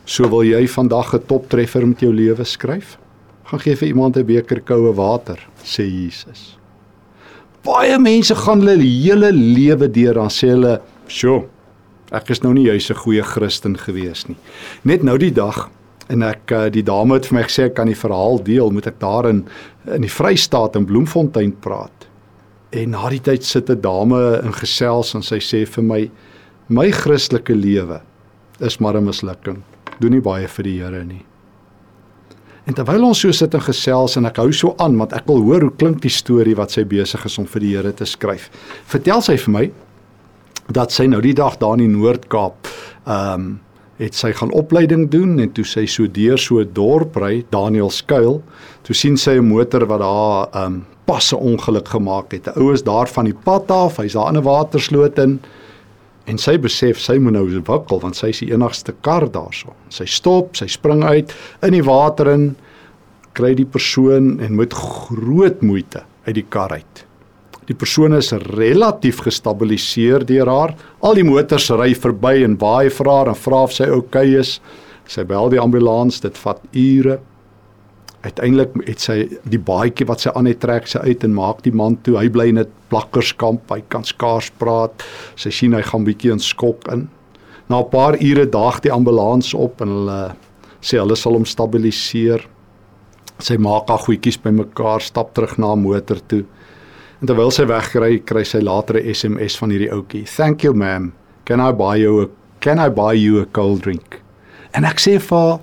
So 0.06 0.28
wil 0.30 0.44
jy 0.44 0.66
vandag 0.68 1.14
'n 1.14 1.28
toptreffer 1.28 1.86
met 1.86 2.00
jou 2.00 2.14
lewe 2.14 2.44
skryf? 2.44 2.98
Gaan 3.44 3.60
gee 3.60 3.76
vir 3.76 3.88
iemand 3.88 4.18
'n 4.18 4.26
beker 4.26 4.62
koue 4.62 4.96
water, 4.96 5.38
sê 5.64 5.86
Jesus. 5.86 6.61
Baie 7.62 7.98
mense 8.02 8.34
gaan 8.34 8.64
hulle 8.64 8.82
hele 8.82 9.30
lewe 9.36 9.86
deur 9.94 10.18
dan 10.18 10.32
sê 10.34 10.50
hulle, 10.50 10.80
"Sjoe, 11.08 11.46
ek 12.12 12.32
is 12.32 12.42
nou 12.42 12.54
nie 12.54 12.66
juis 12.66 12.90
'n 12.90 12.96
goeie 12.96 13.24
Christen 13.24 13.78
gewees 13.78 14.28
nie." 14.28 14.38
Net 14.84 15.04
nou 15.04 15.18
die 15.18 15.30
dag 15.32 15.70
en 16.10 16.24
ek 16.24 16.52
eh, 16.52 16.70
die 16.70 16.82
dame 16.84 17.14
het 17.14 17.28
vir 17.28 17.36
my 17.36 17.44
gesê 17.44 17.66
ek 17.66 17.76
kan 17.76 17.88
die 17.88 17.94
verhaal 17.94 18.44
deel, 18.44 18.72
moet 18.72 18.88
ek 18.88 19.00
daar 19.00 19.30
in 19.30 19.48
in 19.86 20.02
die 20.02 20.10
Vrystaat 20.10 20.76
in 20.76 20.86
Bloemfontein 20.86 21.54
praat. 21.62 22.08
En 22.72 22.90
na 22.90 23.10
die 23.10 23.20
tyd 23.20 23.44
sit 23.44 23.70
'n 23.70 23.82
dame 23.82 24.42
in 24.44 24.54
gesels 24.54 25.14
en 25.16 25.22
sy 25.22 25.38
sê 25.38 25.68
vir 25.68 25.84
my, 25.84 26.12
"My 26.68 26.92
Christelike 26.92 27.54
lewe 27.54 28.02
is 28.60 28.80
maar 28.80 28.98
'n 28.98 29.06
mislukking. 29.06 29.62
Doen 30.00 30.12
nie 30.12 30.22
baie 30.22 30.48
vir 30.48 30.64
die 30.64 30.80
Here 30.80 31.04
nie." 31.04 31.26
En 32.70 32.78
terwyl 32.78 33.08
ons 33.08 33.20
so 33.24 33.34
sit 33.34 33.56
en 33.58 33.64
gesels 33.66 34.18
en 34.20 34.30
ek 34.30 34.38
hou 34.38 34.52
so 34.54 34.76
aan 34.78 34.98
want 35.00 35.16
ek 35.18 35.26
wil 35.30 35.42
hoor 35.48 35.66
hoe 35.66 35.74
klink 35.82 36.04
die 36.04 36.14
storie 36.14 36.56
wat 36.56 36.74
sy 36.76 36.84
besig 36.86 37.26
is 37.26 37.40
om 37.42 37.48
vir 37.50 37.64
die 37.64 37.74
Here 37.76 37.94
te 37.98 38.06
skryf. 38.06 38.52
Vertel 38.92 39.24
sy 39.26 39.38
vir 39.42 39.56
my 39.56 39.66
dat 40.72 40.94
sy 40.94 41.08
nou 41.10 41.22
die 41.22 41.34
dag 41.36 41.58
daar 41.62 41.80
in 41.80 41.88
die 41.88 41.98
Noord-Kaap 41.98 42.72
ehm 43.06 43.36
um, 43.36 43.52
het 44.02 44.16
sy 44.18 44.32
gaan 44.34 44.50
opleiding 44.58 45.04
doen 45.14 45.36
en 45.44 45.52
toe 45.54 45.62
sy 45.68 45.84
so 45.86 46.10
deur 46.10 46.40
so 46.42 46.58
'n 46.58 46.74
dorp 46.74 47.18
ry, 47.22 47.46
Daniel 47.52 47.92
skuil, 47.94 48.42
toe 48.82 48.96
sien 48.96 49.18
sy 49.18 49.38
'n 49.38 49.46
motor 49.46 49.86
wat 49.86 50.00
daar 50.00 50.50
ehm 50.54 50.66
um, 50.66 50.86
pas 51.06 51.34
'n 51.34 51.38
ongeluk 51.38 51.88
gemaak 51.88 52.32
het. 52.32 52.48
'n 52.48 52.60
Ou 52.60 52.74
is 52.74 52.84
daar 52.84 53.08
van 53.08 53.26
die 53.26 53.34
pad 53.34 53.70
af, 53.72 53.98
hy's 53.98 54.14
daar 54.14 54.30
in 54.30 54.38
'n 54.38 54.44
watersloot 54.44 55.20
in 55.20 55.40
en 56.32 56.40
sy 56.40 56.56
besef 56.62 57.00
sy 57.04 57.18
moet 57.20 57.36
nou 57.36 57.46
wikkel 57.52 58.00
want 58.02 58.16
sy 58.16 58.32
is 58.32 58.42
die 58.44 58.52
enigste 58.56 58.96
kar 59.04 59.28
daarso. 59.32 59.76
Sy 59.92 60.08
stop, 60.08 60.56
sy 60.56 60.70
spring 60.72 61.04
uit 61.04 61.34
in 61.66 61.76
die 61.76 61.84
water 61.84 62.32
in 62.32 62.54
kry 63.36 63.54
die 63.56 63.68
persoon 63.68 64.38
en 64.44 64.56
met 64.60 64.76
groot 64.76 65.62
moeite 65.64 66.06
uit 66.28 66.36
die 66.38 66.48
kar 66.48 66.72
uit. 66.76 67.06
Die 67.70 67.78
persoon 67.78 68.16
is 68.18 68.32
relatief 68.56 69.22
gestabiliseer 69.24 70.26
deur 70.28 70.50
haar. 70.50 70.76
Al 71.06 71.20
die 71.20 71.28
motors 71.28 71.70
ry 71.80 71.92
verby 71.96 72.42
en 72.46 72.58
waai 72.60 72.90
vir 72.92 73.12
haar 73.12 73.32
en 73.32 73.38
vra 73.38 73.66
of 73.68 73.76
sy 73.76 73.88
oukei 73.92 74.32
okay 74.32 74.40
is. 74.42 74.58
Sy 75.12 75.24
bel 75.28 75.52
die 75.52 75.60
ambulans, 75.60 76.22
dit 76.24 76.38
vat 76.44 76.60
ure 76.72 77.20
uiteindelik 78.22 78.76
het 78.86 79.02
sy 79.02 79.16
die 79.50 79.60
baadjie 79.60 80.06
wat 80.10 80.24
sy 80.24 80.34
aan 80.38 80.50
het 80.50 80.62
trek 80.62 80.88
sy 80.90 81.02
uit 81.08 81.24
en 81.26 81.34
maak 81.34 81.64
die 81.66 81.74
man 81.74 81.98
toe. 82.06 82.20
Hy 82.20 82.30
bly 82.30 82.50
in 82.50 82.60
'n 82.60 82.70
plakkerskamp. 82.90 83.72
Hy 83.72 83.82
kan 83.90 84.04
skaars 84.04 84.52
praat. 84.60 85.04
Sy 85.36 85.50
sien 85.50 85.74
hy 85.74 85.82
gaan 85.82 86.06
bietjie 86.06 86.32
in 86.32 86.40
skok 86.40 86.88
in. 86.92 87.10
Na 87.70 87.80
'n 87.80 87.90
paar 87.90 88.18
ure 88.22 88.46
daag 88.46 88.82
die 88.82 88.92
ambulans 88.92 89.54
op 89.54 89.82
en 89.82 89.88
hulle 89.88 90.36
sê 90.82 90.98
hulle 90.98 91.16
sal 91.16 91.34
hom 91.34 91.46
stabiliseer. 91.46 92.46
Sy 93.40 93.58
maak 93.58 93.88
haar 93.90 94.00
goedjies 94.00 94.38
bymekaar 94.38 95.02
stap 95.02 95.34
terug 95.34 95.58
na 95.58 95.74
'n 95.74 95.82
motor 95.82 96.20
toe. 96.28 96.46
En 97.22 97.28
terwyl 97.28 97.52
sy 97.52 97.66
wegry 97.66 98.20
kry 98.20 98.44
sy 98.44 98.60
later 98.60 98.98
'n 98.98 99.14
SMS 99.14 99.58
van 99.58 99.70
hierdie 99.70 99.92
ouetjie. 99.92 100.26
Thank 100.26 100.64
you 100.64 100.74
ma'am. 100.74 101.14
Can 101.46 101.60
i 101.60 101.72
buy 101.72 101.96
you 101.98 102.22
a 102.24 102.28
can 102.60 102.80
i 102.80 102.90
buy 102.90 103.14
you 103.14 103.42
a 103.42 103.46
cold 103.46 103.82
drink? 103.82 104.22
En 104.74 104.84
ek 104.86 105.00
sê 105.00 105.20
vir 105.20 105.38
haar 105.38 105.60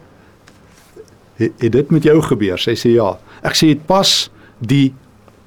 het, 1.39 1.53
het 1.59 1.73
dit 1.73 1.91
met 1.95 2.07
jou 2.07 2.21
gebeur? 2.23 2.59
Sy 2.61 2.77
sê 2.79 2.95
ja. 2.97 3.17
Ek 3.47 3.57
sê 3.59 3.73
dit 3.75 3.85
pas 3.87 4.31
die 4.59 4.93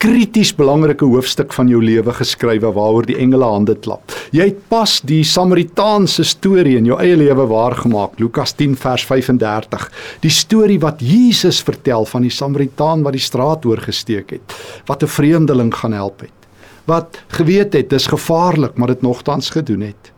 krities 0.01 0.49
belangrike 0.57 1.05
hoofstuk 1.05 1.51
van 1.53 1.69
jou 1.69 1.77
lewe 1.83 2.13
geskrywe 2.17 2.71
waaroor 2.73 3.05
die 3.05 3.19
engele 3.21 3.45
hande 3.45 3.75
klap. 3.83 4.09
Jy 4.33 4.47
het 4.49 4.61
pas 4.71 4.95
die 5.05 5.21
Samaritaanse 5.27 6.25
storie 6.25 6.73
in 6.79 6.87
jou 6.89 6.97
eie 7.03 7.17
lewe 7.19 7.45
waargemaak. 7.51 8.15
Lukas 8.21 8.55
10 8.57 8.73
vers 8.81 9.05
35. 9.05 9.85
Die 10.23 10.33
storie 10.33 10.79
wat 10.81 11.03
Jesus 11.05 11.61
vertel 11.67 12.07
van 12.09 12.25
die 12.25 12.33
Samaritaan 12.33 13.05
wat 13.05 13.13
die 13.13 13.21
straat 13.21 13.67
oorgesteek 13.69 14.33
het, 14.39 14.57
wat 14.89 15.03
'n 15.03 15.13
vreemdeling 15.17 15.73
gaan 15.73 15.93
help 15.93 16.21
het. 16.25 16.37
Wat 16.85 17.21
geweet 17.37 17.73
het 17.73 17.89
dis 17.89 18.07
gevaarlik, 18.07 18.77
maar 18.77 18.87
dit 18.87 19.01
nogtans 19.01 19.49
gedoen 19.49 19.81
het. 19.81 20.11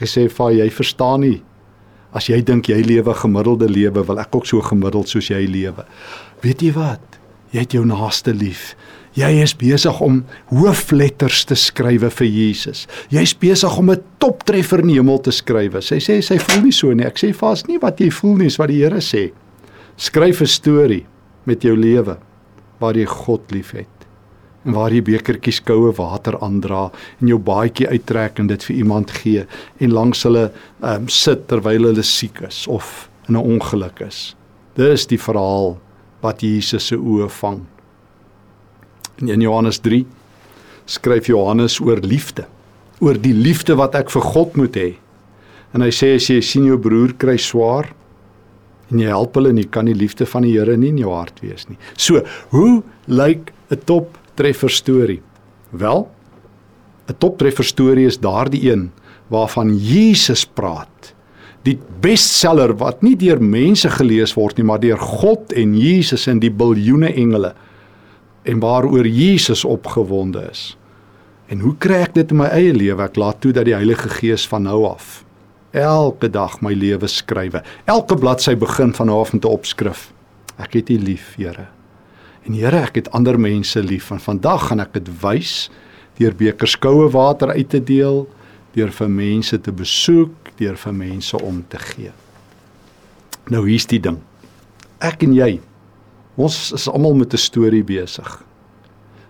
Hy 0.00 0.06
sê: 0.06 0.30
"Va, 0.30 0.50
jy 0.50 0.70
verstaan 0.70 1.20
nie 1.20 1.42
As 2.18 2.26
jy 2.26 2.40
dink 2.42 2.66
jy 2.66 2.80
lewe 2.82 3.14
gemiddelde 3.14 3.68
lewe, 3.70 4.02
wil 4.08 4.18
ek 4.18 4.34
ook 4.34 4.46
so 4.48 4.64
gemiddeld 4.64 5.10
soos 5.10 5.28
jy 5.30 5.44
lewe. 5.46 5.84
Weet 6.42 6.64
jy 6.64 6.72
wat? 6.74 7.18
Jy 7.54 7.62
het 7.62 7.76
jou 7.76 7.84
naaste 7.86 8.34
lief. 8.34 8.72
Jy 9.18 9.28
is 9.42 9.54
besig 9.58 10.00
om 10.04 10.20
hoofletters 10.50 11.44
te 11.48 11.56
skrywe 11.58 12.10
vir 12.12 12.26
Jesus. 12.28 12.86
Jy's 13.14 13.34
besig 13.38 13.78
om 13.78 13.90
'n 13.90 14.02
toptreffer 14.18 14.82
in 14.82 14.90
die 14.90 14.98
hemel 14.98 15.18
te 15.22 15.30
skrywe. 15.30 15.80
Sy 15.80 15.98
sê 15.98 16.20
sy 16.22 16.38
voel 16.38 16.62
nie 16.62 16.72
so 16.72 16.92
nie. 16.92 17.06
Ek 17.06 17.18
sê 17.18 17.32
vas 17.32 17.66
nie 17.66 17.78
wat 17.78 18.00
jy 18.00 18.10
voel 18.10 18.36
nie, 18.36 18.46
is 18.46 18.58
wat 18.58 18.68
die 18.68 18.82
Here 18.82 19.00
sê. 19.00 19.32
Skryf 19.96 20.42
'n 20.42 20.46
storie 20.46 21.06
met 21.46 21.62
jou 21.62 21.76
lewe 21.76 22.18
waar 22.80 22.94
jy 22.94 23.06
God 23.06 23.50
liefhet 23.50 23.97
waar 24.62 24.92
jy 24.92 25.02
bekertjies 25.06 25.60
koue 25.64 25.92
water 25.96 26.36
aandra 26.42 26.88
en 27.20 27.30
jou 27.30 27.38
baadjie 27.38 27.88
uittrek 27.88 28.40
en 28.42 28.48
dit 28.50 28.64
vir 28.68 28.76
iemand 28.76 29.10
gee 29.10 29.44
en 29.78 29.94
langs 29.94 30.24
hulle 30.26 30.48
um, 30.82 31.08
sit 31.08 31.46
terwyl 31.48 31.90
hulle 31.90 32.02
siek 32.02 32.42
is 32.48 32.66
of 32.66 33.08
in 33.28 33.36
'n 33.36 33.42
ongeluk 33.42 34.00
is. 34.00 34.34
Dis 34.74 35.06
die 35.06 35.18
verhaal 35.18 35.78
wat 36.22 36.42
Jesus 36.42 36.86
se 36.86 36.96
oë 36.96 37.28
vang. 37.28 37.66
In 39.22 39.40
Johannes 39.40 39.78
3 39.78 40.04
skryf 40.86 41.26
Johannes 41.26 41.80
oor 41.80 42.00
liefde, 42.00 42.46
oor 43.00 43.14
die 43.14 43.34
liefde 43.34 43.76
wat 43.76 43.94
ek 43.94 44.10
vir 44.10 44.22
God 44.22 44.56
moet 44.56 44.76
hê. 44.76 44.96
En 45.74 45.80
hy 45.80 45.90
sê 45.90 46.14
as 46.16 46.28
jy 46.30 46.40
sien 46.40 46.64
jou 46.64 46.78
broer 46.78 47.12
kry 47.18 47.36
swaar 47.36 47.92
en 48.90 48.98
jy 48.98 49.06
help 49.06 49.34
hulle 49.36 49.52
nie 49.52 49.66
kan 49.68 49.84
die 49.84 49.94
liefde 49.94 50.26
van 50.26 50.42
die 50.42 50.54
Here 50.56 50.76
nie 50.76 50.88
in 50.88 50.98
jou 50.98 51.12
hart 51.12 51.42
wees 51.42 51.68
nie. 51.68 51.76
So, 51.96 52.22
hoe 52.50 52.82
lyk 53.06 53.52
'n 53.70 53.76
top 53.84 54.17
toptreffer 54.38 54.70
storie? 54.70 55.22
Wel, 55.70 56.08
'n 57.08 57.18
toptreffer 57.18 57.64
storie 57.64 58.06
is 58.06 58.18
daardie 58.18 58.70
een 58.70 58.92
waarvan 59.26 59.76
Jesus 59.76 60.46
praat. 60.46 61.14
Die 61.62 61.78
bestseller 62.00 62.76
wat 62.76 63.02
nie 63.02 63.16
deur 63.16 63.42
mense 63.42 63.90
gelees 63.90 64.34
word 64.34 64.56
nie, 64.56 64.64
maar 64.64 64.80
deur 64.80 64.98
God 64.98 65.52
en 65.52 65.76
Jesus 65.76 66.26
en 66.26 66.38
die 66.38 66.50
biljoene 66.50 67.12
engele 67.14 67.54
en 68.44 68.60
waaroor 68.60 69.06
Jesus 69.06 69.64
opgewonde 69.64 70.48
is. 70.50 70.76
En 71.48 71.60
hoe 71.60 71.74
kry 71.78 72.02
ek 72.02 72.14
dit 72.14 72.30
in 72.30 72.36
my 72.36 72.46
eie 72.46 72.72
lewe? 72.72 73.02
Ek 73.02 73.16
laat 73.16 73.40
toe 73.40 73.52
dat 73.52 73.64
die 73.64 73.74
Heilige 73.74 74.08
Gees 74.08 74.46
van 74.46 74.62
nou 74.62 74.84
af 74.86 75.24
elke 75.70 76.30
dag 76.30 76.60
my 76.60 76.72
lewe 76.72 77.06
skrywe. 77.06 77.62
Elke 77.84 78.16
bladsy 78.16 78.56
begin 78.56 78.94
van 78.94 79.06
nou 79.06 79.20
af 79.20 79.32
met 79.32 79.44
'n 79.44 79.48
opskrif. 79.48 80.12
Ek 80.58 80.72
het 80.72 80.90
U 80.90 80.98
lief, 80.98 81.34
Here. 81.36 81.77
En 82.48 82.56
Here, 82.56 82.80
ek 82.80 82.96
het 82.96 83.10
ander 83.12 83.36
mense 83.36 83.80
lief. 83.84 84.08
Van 84.08 84.20
vandag 84.24 84.70
gaan 84.70 84.80
ek 84.80 84.94
dit 84.96 85.10
wys 85.22 85.68
deur 86.18 86.34
bekers 86.34 86.74
koue 86.82 87.06
water 87.14 87.52
uit 87.54 87.68
te 87.70 87.78
deel, 87.78 88.24
deur 88.74 88.90
vir 88.90 89.10
mense 89.12 89.54
te 89.62 89.70
besoek, 89.70 90.48
deur 90.58 90.74
vir 90.74 90.96
mense 90.96 91.38
om 91.38 91.60
te 91.70 91.78
gee. 91.78 92.10
Nou 93.52 93.62
hier's 93.68 93.86
die 93.86 94.00
ding. 94.02 94.16
Ek 94.98 95.22
en 95.22 95.36
jy, 95.36 95.60
ons 96.34 96.56
is 96.74 96.88
almal 96.90 97.14
met 97.14 97.34
'n 97.34 97.38
storie 97.38 97.84
besig. 97.84 98.42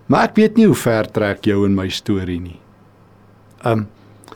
Maar 0.07 0.29
ek 0.29 0.35
weet 0.35 0.57
nie 0.57 0.65
hoe 0.65 0.75
ver 0.75 1.05
trek 1.05 1.45
jou 1.45 1.65
en 1.65 1.75
my 1.75 1.89
storie 1.89 2.39
nie. 2.39 2.59
Um 3.63 3.87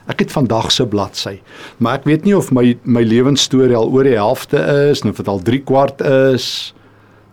Ek 0.06 0.18
het 0.20 0.32
vandag 0.32 0.70
se 0.72 0.84
bladsy, 0.84 1.40
maar 1.78 1.94
ek 1.94 2.04
weet 2.04 2.24
nie 2.24 2.36
of 2.36 2.50
my 2.52 2.76
my 2.84 3.00
lewensstorie 3.02 3.76
al 3.76 3.88
oor 3.88 4.04
die 4.04 4.18
helfte 4.18 4.60
is 4.90 5.00
of 5.00 5.16
dit 5.16 5.28
al 5.28 5.40
3 5.40 5.62
kwart 5.64 6.00
is. 6.00 6.74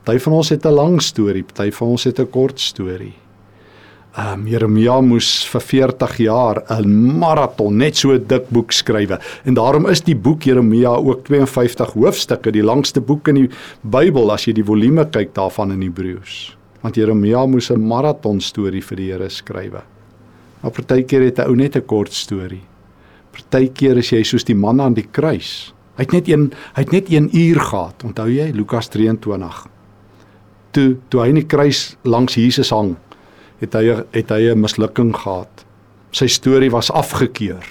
Party 0.04 0.18
van 0.24 0.34
ons 0.34 0.50
het 0.50 0.66
'n 0.66 0.74
lang 0.74 1.02
storie, 1.02 1.44
party 1.44 1.72
van 1.72 1.88
ons 1.88 2.04
het 2.04 2.20
'n 2.20 2.30
kort 2.30 2.60
storie. 2.60 3.14
Um 4.18 4.48
Jeremia 4.48 5.02
moes 5.02 5.48
vir 5.48 5.62
40 5.62 6.18
jaar 6.18 6.64
'n 6.70 7.20
maraton 7.20 7.78
net 7.78 7.96
so 7.96 8.12
'n 8.12 8.26
dik 8.28 8.50
boek 8.50 8.72
skrywe. 8.72 9.20
En 9.46 9.54
daarom 9.54 9.88
is 9.88 10.02
die 10.02 10.16
boek 10.16 10.44
Jeremia 10.44 10.90
ook 10.90 11.24
52 11.24 11.94
hoofstukke, 11.94 12.52
die 12.52 12.64
langste 12.64 13.00
boek 13.00 13.28
in 13.28 13.36
die 13.36 13.50
Bybel 13.84 14.32
as 14.32 14.46
jy 14.46 14.54
die 14.54 14.64
volume 14.64 15.06
kyk 15.06 15.34
daarvan 15.34 15.72
in 15.72 15.82
Hebreëus. 15.82 16.58
Want 16.82 16.96
Jeremia 16.96 17.46
moes 17.46 17.70
'n 17.70 17.88
maraton 17.88 18.42
storie 18.42 18.84
vir 18.84 18.98
die 18.98 19.12
Here 19.12 19.30
skrywe. 19.30 19.82
Maar 20.62 20.72
partykeer 20.72 21.22
het 21.22 21.40
'n 21.40 21.48
ou 21.48 21.56
net 21.56 21.76
'n 21.76 21.86
kort 21.86 22.14
storie. 22.14 22.64
Partykeer 23.32 23.98
is 23.98 24.10
jy 24.10 24.24
soos 24.24 24.44
die 24.44 24.56
man 24.56 24.82
aan 24.82 24.94
die 24.94 25.08
kruis. 25.12 25.74
Hy 25.96 26.04
het 26.04 26.12
net 26.12 26.28
een 26.28 26.52
hy 26.74 26.82
het 26.82 26.92
net 26.92 27.10
1 27.10 27.30
uur 27.34 27.60
gehad. 27.60 28.04
Onthou 28.04 28.28
jy 28.28 28.52
Lukas 28.52 28.90
23? 28.90 29.71
Toe 30.72 30.98
toe 31.10 31.22
hy 31.22 31.30
in 31.34 31.42
die 31.42 31.48
kruis 31.48 31.96
langs 32.04 32.38
Jesus 32.40 32.72
hang, 32.72 32.96
het 33.62 33.76
hy 33.78 34.04
het 34.16 34.32
hy 34.32 34.52
'n 34.52 34.62
mislukking 34.62 35.14
gehad. 35.16 35.66
Sy 36.12 36.28
storie 36.28 36.72
was 36.72 36.92
afgekeur. 36.92 37.66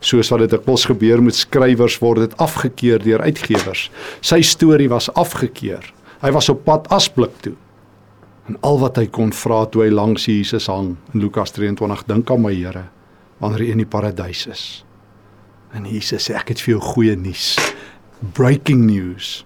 Soos 0.00 0.30
wat 0.30 0.40
dit 0.40 0.50
dikwels 0.50 0.84
gebeur 0.84 1.22
met 1.22 1.34
skrywers 1.34 1.98
word 1.98 2.18
dit 2.18 2.36
afgekeur 2.36 2.98
deur 3.02 3.20
uitgewers. 3.20 3.90
Sy 4.20 4.42
storie 4.42 4.88
was 4.88 5.10
afgekeur. 5.14 5.92
Hy 6.22 6.30
was 6.30 6.48
op 6.48 6.64
pad 6.64 6.88
asblik 6.88 7.34
toe. 7.40 7.54
En 8.48 8.56
al 8.60 8.78
wat 8.78 8.96
hy 8.96 9.06
kon 9.06 9.32
vra 9.32 9.66
toe 9.66 9.82
hy 9.82 9.90
langs 9.90 10.26
Jesus 10.26 10.66
hang 10.66 10.96
in 11.14 11.20
Lukas 11.20 11.50
23, 11.52 12.06
dink 12.06 12.30
aan 12.30 12.42
my 12.42 12.54
Here 12.54 12.88
wanneer 13.38 13.58
hy 13.58 13.70
in 13.70 13.82
die 13.82 13.86
paradys 13.86 14.46
is. 14.50 14.84
En 15.76 15.86
Jesus 15.86 16.28
sê 16.28 16.34
ek 16.38 16.48
het 16.54 16.62
vir 16.64 16.74
jou 16.76 16.80
goeie 16.82 17.16
nuus. 17.16 17.56
Breaking 18.34 18.86
news. 18.88 19.44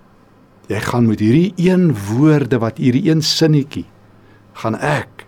Jy 0.70 0.78
gaan 0.80 1.08
met 1.08 1.20
hierdie 1.20 1.52
een 1.58 1.90
woorde 2.06 2.58
wat 2.62 2.78
hierdie 2.78 3.08
een 3.10 3.22
sinnetjie 3.22 3.86
gaan 4.62 4.76
ek 4.78 5.26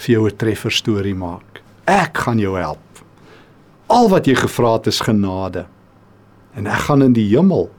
vir 0.00 0.14
jou 0.14 0.26
'n 0.26 0.36
treffer 0.36 0.72
storie 0.72 1.14
maak. 1.14 1.60
Ek 1.86 2.16
gaan 2.16 2.38
jou 2.38 2.56
help. 2.56 3.04
Al 3.88 4.08
wat 4.08 4.26
jy 4.26 4.34
gevra 4.34 4.72
het 4.72 4.86
is 4.86 5.00
genade. 5.00 5.66
En 6.54 6.66
ek 6.66 6.88
gaan 6.88 7.02
in 7.02 7.12
die 7.12 7.28
hemel 7.28 7.70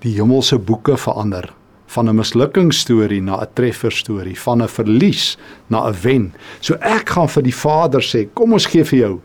die 0.00 0.14
hemelse 0.14 0.58
boeke 0.58 0.96
verander 0.96 1.52
van 1.86 2.08
'n 2.08 2.16
mislukkingsstorie 2.16 3.22
na 3.22 3.40
'n 3.40 3.48
trefferstorie, 3.54 4.38
van 4.38 4.62
'n 4.62 4.68
verlies 4.68 5.36
na 5.68 5.88
'n 5.88 5.94
wen. 6.02 6.34
So 6.60 6.74
ek 6.74 7.08
gaan 7.08 7.28
vir 7.28 7.42
die 7.42 7.54
Vader 7.54 8.00
sê, 8.00 8.28
kom 8.34 8.52
ons 8.52 8.66
gee 8.66 8.84
vir 8.84 8.98
jou 8.98 9.20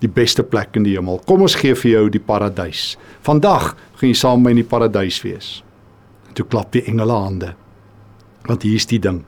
die 0.00 0.08
beste 0.08 0.42
plek 0.42 0.76
in 0.76 0.82
die 0.82 0.94
hemel. 0.94 1.20
Kom 1.26 1.40
ons 1.42 1.54
gee 1.54 1.74
vir 1.74 1.90
jou 1.90 2.10
die 2.10 2.20
paradys. 2.20 2.96
Vandag 3.22 3.76
gaan 3.94 4.08
jy 4.08 4.14
saam 4.14 4.42
met 4.42 4.44
my 4.44 4.50
in 4.50 4.56
die 4.56 4.68
paradys 4.78 5.22
wees. 5.22 5.62
Toe 6.36 6.44
klap 6.46 6.74
die 6.76 6.84
engele 6.84 7.16
hande. 7.16 7.54
Want 8.46 8.66
hier 8.66 8.76
is 8.76 8.86
die 8.90 9.00
ding. 9.02 9.24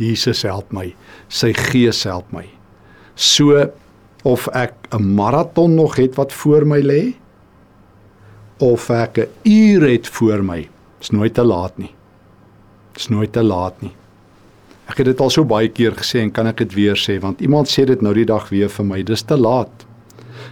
Jesus 0.00 0.42
help 0.48 0.72
my. 0.74 0.90
Sy 1.28 1.52
Gees 1.56 2.02
help 2.08 2.32
my. 2.34 2.46
So 3.14 3.70
of 4.24 4.48
ek 4.52 4.74
'n 4.92 5.14
maraton 5.14 5.74
nog 5.74 5.96
het 5.96 6.16
wat 6.16 6.32
voor 6.32 6.66
my 6.66 6.80
lê 6.80 7.14
of 8.58 8.90
ek 8.90 9.18
'n 9.18 9.28
uur 9.44 9.88
het 9.88 10.08
voor 10.08 10.42
my, 10.44 10.68
is 11.00 11.10
nooit 11.10 11.34
te 11.34 11.44
laat 11.44 11.78
nie. 11.78 11.94
Is 12.96 13.08
nooit 13.08 13.32
te 13.32 13.42
laat 13.42 13.80
nie. 13.82 13.92
Ek 14.86 14.98
het 14.98 15.06
dit 15.06 15.20
al 15.20 15.30
so 15.30 15.44
baie 15.44 15.68
keer 15.68 15.92
gesê 15.92 16.20
en 16.20 16.30
kan 16.30 16.46
ek 16.46 16.56
dit 16.56 16.74
weer 16.74 16.96
sê 16.96 17.20
want 17.20 17.40
iemand 17.40 17.68
sê 17.68 17.84
dit 17.86 18.02
nou 18.02 18.14
die 18.14 18.24
dag 18.24 18.48
weer 18.48 18.68
vir 18.68 18.84
my, 18.84 19.02
dis 19.02 19.22
te 19.22 19.36
laat. 19.36 19.86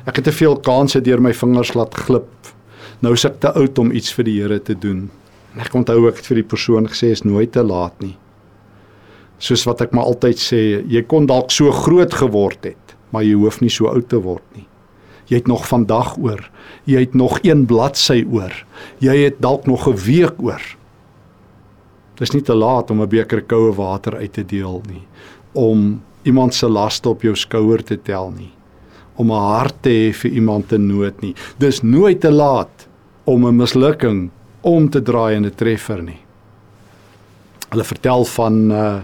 Ek 0.07 0.17
het 0.17 0.25
te 0.25 0.33
veel 0.33 0.57
kansse 0.57 1.01
deur 1.01 1.21
my 1.21 1.33
vingers 1.35 1.75
laat 1.75 1.95
glip. 1.95 2.31
Nou 3.01 3.13
is 3.13 3.25
ek 3.25 3.41
te 3.41 3.53
oud 3.53 3.79
om 3.79 3.93
iets 3.93 4.13
vir 4.13 4.25
die 4.25 4.41
Here 4.41 4.63
te 4.63 4.75
doen. 4.75 5.11
En 5.55 5.61
ek 5.61 5.75
onthou 5.75 6.09
ek 6.09 6.17
het 6.17 6.27
vir 6.27 6.43
die 6.43 6.51
persoon 6.51 6.87
gesê 6.87 7.13
is 7.13 7.25
nooit 7.25 7.53
te 7.53 7.63
laat 7.63 7.95
nie. 8.01 8.17
Soos 9.39 9.65
wat 9.67 9.81
ek 9.81 9.93
maar 9.93 10.11
altyd 10.11 10.41
sê, 10.43 10.63
jy 10.87 11.03
kon 11.07 11.27
dalk 11.27 11.51
so 11.55 11.71
groot 11.71 12.15
geword 12.15 12.65
het, 12.65 12.97
maar 13.11 13.23
jy 13.23 13.35
hoef 13.39 13.61
nie 13.61 13.71
so 13.71 13.87
oud 13.87 14.09
te 14.09 14.19
word 14.19 14.45
nie. 14.57 14.67
Jy 15.29 15.43
het 15.43 15.49
nog 15.49 15.67
vandag 15.69 16.17
oor. 16.19 16.41
Jy 16.89 17.05
het 17.05 17.15
nog 17.15 17.39
een 17.45 17.67
bladsy 17.69 18.23
oor. 18.33 18.55
Jy 19.05 19.17
het 19.27 19.41
dalk 19.45 19.67
nog 19.67 19.87
'n 19.89 19.97
week 19.97 20.41
oor. 20.43 20.63
Dis 22.19 22.33
nie 22.33 22.43
te 22.43 22.55
laat 22.55 22.91
om 22.91 23.03
'n 23.03 23.09
beker 23.09 23.43
koue 23.43 23.73
water 23.73 24.17
uit 24.17 24.33
te 24.33 24.43
deel 24.43 24.83
nie, 24.89 25.07
om 25.53 26.03
iemand 26.23 26.55
se 26.55 26.69
laste 26.69 27.09
op 27.09 27.23
jou 27.23 27.35
skouer 27.37 27.83
te 27.83 27.97
tel 27.97 28.31
nie, 28.31 28.51
om 29.17 29.31
'n 29.31 29.47
hart 29.55 29.83
te 29.83 29.91
hê 29.91 30.15
vir 30.15 30.31
iemand 30.31 30.73
in 30.73 30.87
nood 30.87 31.21
nie. 31.21 31.35
Dis 31.59 31.83
nooit 31.83 32.21
te 32.21 32.31
laat 32.31 32.89
om 33.25 33.47
'n 33.47 33.57
mislukking 33.57 34.31
om 34.69 34.89
te 34.91 35.03
draai 35.03 35.37
in 35.37 35.47
'n 35.47 35.55
treffer 35.55 36.03
nie. 36.03 36.21
Hulle 37.71 37.85
vertel 37.85 38.25
van 38.25 38.71
uh 38.73 39.01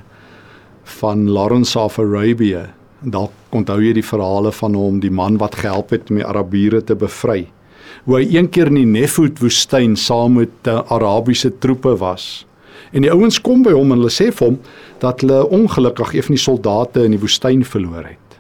van 0.85 1.29
Lawrence 1.29 1.79
of 1.79 1.98
Arabia. 1.98 2.74
Dalk 3.00 3.33
onthou 3.50 3.81
jy 3.81 3.92
die 3.92 4.05
verhale 4.05 4.53
van 4.53 4.74
hom, 4.74 5.00
die 5.00 5.11
man 5.11 5.38
wat 5.40 5.55
gehelp 5.55 5.90
het 5.90 6.11
om 6.11 6.16
die 6.16 6.27
Arabiere 6.27 6.83
te 6.85 6.94
bevry. 6.94 7.46
Hoe 8.05 8.18
hy 8.18 8.37
een 8.37 8.50
keer 8.50 8.66
in 8.66 8.74
die 8.74 8.87
Nefut 8.87 9.40
woestyn 9.40 9.96
saam 9.96 10.37
met 10.37 10.53
die 10.62 10.77
Arabiese 10.92 11.50
troepe 11.59 11.96
was. 11.96 12.46
En 12.92 13.03
die 13.03 13.11
ouens 13.11 13.40
kom 13.40 13.62
by 13.62 13.72
hom 13.72 13.92
en 13.92 14.03
hulle 14.03 14.12
sê 14.12 14.31
vir 14.33 14.48
hom 14.48 14.59
dat 15.00 15.20
hulle 15.24 15.40
ongelukkig 15.48 16.14
een 16.14 16.27
van 16.29 16.37
die 16.37 16.44
soldate 16.44 17.05
in 17.05 17.16
die 17.16 17.22
woestyn 17.22 17.64
verloor 17.64 18.05
het. 18.05 18.38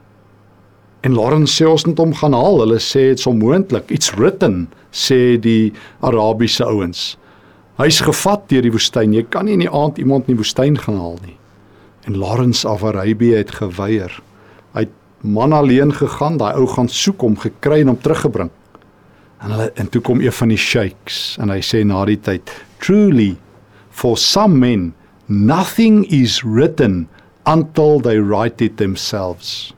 En 1.04 1.12
Lawrence 1.12 1.52
sê 1.52 1.66
ons 1.68 1.84
moet 1.84 2.00
hom 2.00 2.14
gaan 2.16 2.32
haal. 2.32 2.62
Hulle 2.62 2.80
sê 2.80 3.10
dit's 3.12 3.28
onmoontlik. 3.28 3.90
It's 3.92 4.14
written, 4.16 4.70
sê 4.88 5.36
die 5.36 5.74
Arabiese 6.00 6.64
ouens. 6.64 7.14
Hy's 7.76 8.00
gevat 8.06 8.46
deur 8.48 8.64
die 8.64 8.72
woestyn. 8.72 9.12
Jy 9.12 9.26
kan 9.28 9.44
nie 9.44 9.58
in 9.58 9.64
die 9.66 9.72
aand 9.72 10.00
iemand 10.00 10.28
in 10.28 10.36
die 10.36 10.40
woestyn 10.40 10.78
gaan 10.80 10.96
haal 11.02 11.18
nie. 11.26 11.36
En 12.08 12.16
Lawrence 12.20 12.64
of 12.68 12.86
Arabia 12.88 13.42
het 13.42 13.52
geweier. 13.58 14.16
Hy 14.72 14.86
het 14.86 14.96
man 15.20 15.52
alleen 15.56 15.92
gegaan, 15.92 16.38
daai 16.40 16.54
ou 16.56 16.66
gaan 16.72 16.88
soek 16.88 17.20
hom 17.24 17.36
gekry 17.40 17.82
en 17.82 17.92
hom 17.92 18.00
teruggebring. 18.00 18.52
En 19.44 19.52
hulle 19.52 19.70
en 19.80 19.92
toe 19.92 20.00
kom 20.04 20.24
een 20.24 20.32
van 20.32 20.52
die 20.52 20.60
sheiks 20.60 21.36
en 21.42 21.52
hy 21.52 21.60
sê 21.64 21.84
na 21.84 22.04
die 22.08 22.16
tyd, 22.16 22.48
"Truly 22.80 23.36
for 23.90 24.16
some 24.16 24.58
men 24.58 24.94
nothing 25.28 26.04
is 26.08 26.42
written 26.44 27.08
until 27.44 28.00
they 28.00 28.20
write 28.20 28.64
it 28.64 28.76
themselves." 28.76 29.74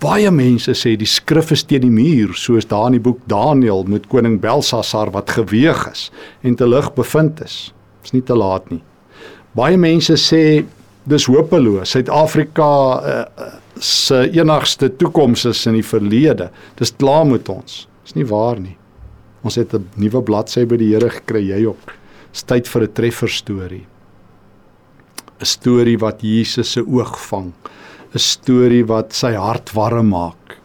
Baie 0.00 0.30
mense 0.32 0.72
sê 0.72 0.94
die 0.96 1.08
skrif 1.08 1.50
is 1.52 1.62
teen 1.68 1.82
die 1.84 1.92
muur, 1.92 2.32
soos 2.32 2.64
daar 2.64 2.86
in 2.88 2.96
die 2.96 3.04
boek 3.04 3.20
Daniël 3.28 3.84
met 3.84 4.06
koning 4.08 4.38
Belsasar 4.40 5.10
wat 5.12 5.34
geweeg 5.36 5.82
is 5.90 6.06
en 6.40 6.56
te 6.56 6.68
lig 6.68 6.88
bevind 6.96 7.42
is. 7.44 7.56
Dis 8.00 8.14
nie 8.16 8.24
te 8.24 8.36
laat 8.38 8.70
nie. 8.72 8.80
Baie 9.52 9.76
mense 9.76 10.16
sê 10.16 10.62
dis 11.10 11.26
hopeloos. 11.28 11.92
Suid-Afrika 11.92 12.70
uh, 12.96 13.50
se 13.76 14.22
enigste 14.36 14.88
toekoms 14.96 15.44
is 15.50 15.66
in 15.68 15.76
die 15.76 15.84
verlede. 15.84 16.48
Dis 16.80 16.94
klaar 16.96 17.26
met 17.28 17.48
ons. 17.52 17.82
Dis 18.06 18.16
nie 18.16 18.28
waar 18.30 18.60
nie. 18.60 18.76
Ons 19.44 19.56
het 19.60 19.74
'n 19.74 19.84
nuwe 19.96 20.22
bladsy 20.22 20.64
by 20.64 20.76
die 20.76 20.92
Here 20.94 21.10
gekry, 21.10 21.44
jy 21.48 21.66
ook. 21.66 21.92
Dis 22.32 22.42
tyd 22.42 22.68
vir 22.68 22.82
'n 22.82 22.92
treffer 22.92 23.28
storie. 23.28 23.86
'n 25.40 25.44
Storie 25.44 25.98
wat 25.98 26.22
Jesus 26.22 26.72
se 26.72 26.80
oog 26.80 27.16
vang. 27.28 27.52
'n 28.14 28.18
Storie 28.18 28.84
wat 28.86 29.14
sy 29.14 29.32
hart 29.32 29.72
warm 29.72 30.08
maak. 30.08 30.58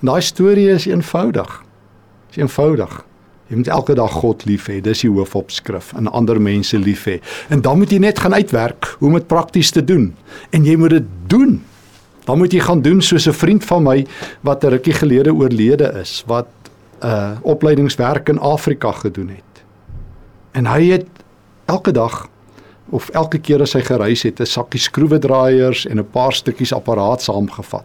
En 0.00 0.12
daai 0.12 0.22
storie 0.22 0.68
is 0.70 0.86
eenvoudig. 0.86 1.62
Dis 2.28 2.36
eenvoudig. 2.36 3.04
Jy 3.48 3.56
moet 3.56 3.68
elke 3.68 3.94
dag 3.94 4.12
God 4.12 4.44
lief 4.44 4.66
hê. 4.68 4.80
Dis 4.82 5.04
die 5.04 5.10
hoofopskrif. 5.10 5.92
En 5.96 6.10
ander 6.10 6.40
mense 6.42 6.78
lief 6.78 7.06
hê. 7.06 7.20
En 7.48 7.62
dan 7.62 7.78
moet 7.78 7.90
jy 7.90 7.98
net 8.02 8.18
gaan 8.18 8.34
uitwerk 8.34 8.96
hoe 8.98 9.08
om 9.08 9.14
dit 9.14 9.26
prakties 9.26 9.70
te 9.70 9.84
doen. 9.84 10.10
En 10.50 10.64
jy 10.66 10.76
moet 10.76 10.98
dit 10.98 11.08
doen. 11.30 11.56
Dan 12.26 12.38
moet 12.38 12.52
jy 12.52 12.60
gaan 12.60 12.82
doen 12.82 13.00
soos 13.02 13.28
'n 13.28 13.32
vriend 13.32 13.64
van 13.64 13.82
my 13.82 14.06
wat 14.42 14.64
'n 14.64 14.68
rukkie 14.68 14.92
gelede 14.92 15.34
oorlede 15.34 15.92
is, 16.00 16.24
wat 16.26 16.48
'n 17.00 17.06
uh, 17.06 17.30
opleidingswerk 17.42 18.28
in 18.28 18.38
Afrika 18.38 18.92
gedoen 18.92 19.28
het. 19.28 19.64
En 20.52 20.66
hy 20.66 20.90
het 20.90 21.06
elke 21.66 21.92
dag 21.92 22.28
of 22.90 23.08
elke 23.10 23.38
keer 23.38 23.62
as 23.62 23.74
hy 23.74 23.82
gereis 23.82 24.22
het, 24.22 24.40
'n 24.40 24.46
sakkie 24.46 24.80
skroewedraaiers 24.80 25.86
en 25.86 25.98
'n 25.98 26.10
paar 26.12 26.32
stukkies 26.32 26.72
apparaat 26.72 27.22
saamgevat. 27.22 27.84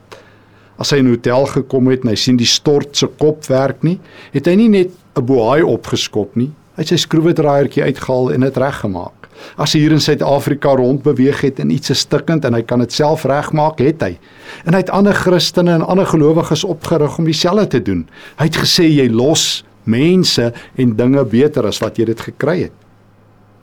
As 0.78 0.92
hy 0.92 0.98
in 0.98 1.08
'n 1.08 1.16
hotel 1.16 1.46
gekom 1.46 1.88
het 1.88 2.02
en 2.02 2.10
hy 2.10 2.16
sien 2.16 2.38
die 2.38 2.46
stort 2.46 2.98
se 2.98 3.08
kop 3.08 3.46
werk 3.46 3.84
nie, 3.84 4.00
het 4.32 4.46
hy 4.46 4.56
nie 4.56 4.70
net 4.70 4.90
'n 5.16 5.26
bohaai 5.26 5.64
opgeskop 5.64 6.36
nie. 6.36 6.52
Hy 6.76 6.82
het 6.82 6.88
sy 6.88 6.98
skroewedraaiertjie 6.98 7.84
uitgehaal 7.84 8.32
en 8.32 8.42
dit 8.42 8.58
reggemaak. 8.58 9.22
As 9.58 9.74
hy 9.74 9.80
hier 9.80 9.92
in 9.92 10.02
Suid-Afrika 10.02 10.76
rondbeweeg 10.76 11.42
het 11.42 11.60
en 11.60 11.70
iets 11.70 11.90
is 11.90 12.00
stikkend 12.00 12.46
en 12.46 12.54
hy 12.54 12.62
kan 12.62 12.80
dit 12.80 12.94
self 12.94 13.26
regmaak, 13.26 13.80
het 13.80 14.02
hy. 14.02 14.18
En 14.66 14.74
hy 14.74 14.80
het 14.84 14.90
ander 14.90 15.14
Christene 15.14 15.74
en 15.74 15.86
ander 15.86 16.06
gelowiges 16.06 16.64
opgerig 16.64 17.18
om 17.18 17.26
dieselfde 17.26 17.68
te 17.68 17.82
doen. 17.82 18.06
Hy 18.38 18.46
het 18.46 18.62
gesê 18.64 18.88
jy 18.88 19.10
los 19.10 19.64
mense 19.84 20.52
en 20.78 20.96
dinge 20.96 21.26
beter 21.26 21.68
as 21.68 21.82
wat 21.82 21.98
jy 21.98 22.06
dit 22.06 22.22
gekry 22.30 22.60
het. 22.68 22.81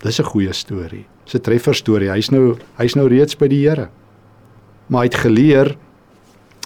Dis 0.03 0.21
'n 0.21 0.25
goeie 0.25 0.53
storie. 0.53 1.07
Dis 1.25 1.35
'n 1.35 1.41
treffer 1.41 1.75
storie. 1.75 2.11
Hy's 2.11 2.31
nou 2.31 2.57
hy's 2.77 2.95
nou 2.95 3.09
reeds 3.09 3.37
by 3.37 3.49
die 3.49 3.69
Here. 3.69 3.89
Maar 4.87 5.01
hy 5.01 5.07
het 5.07 5.15
geleer 5.15 5.77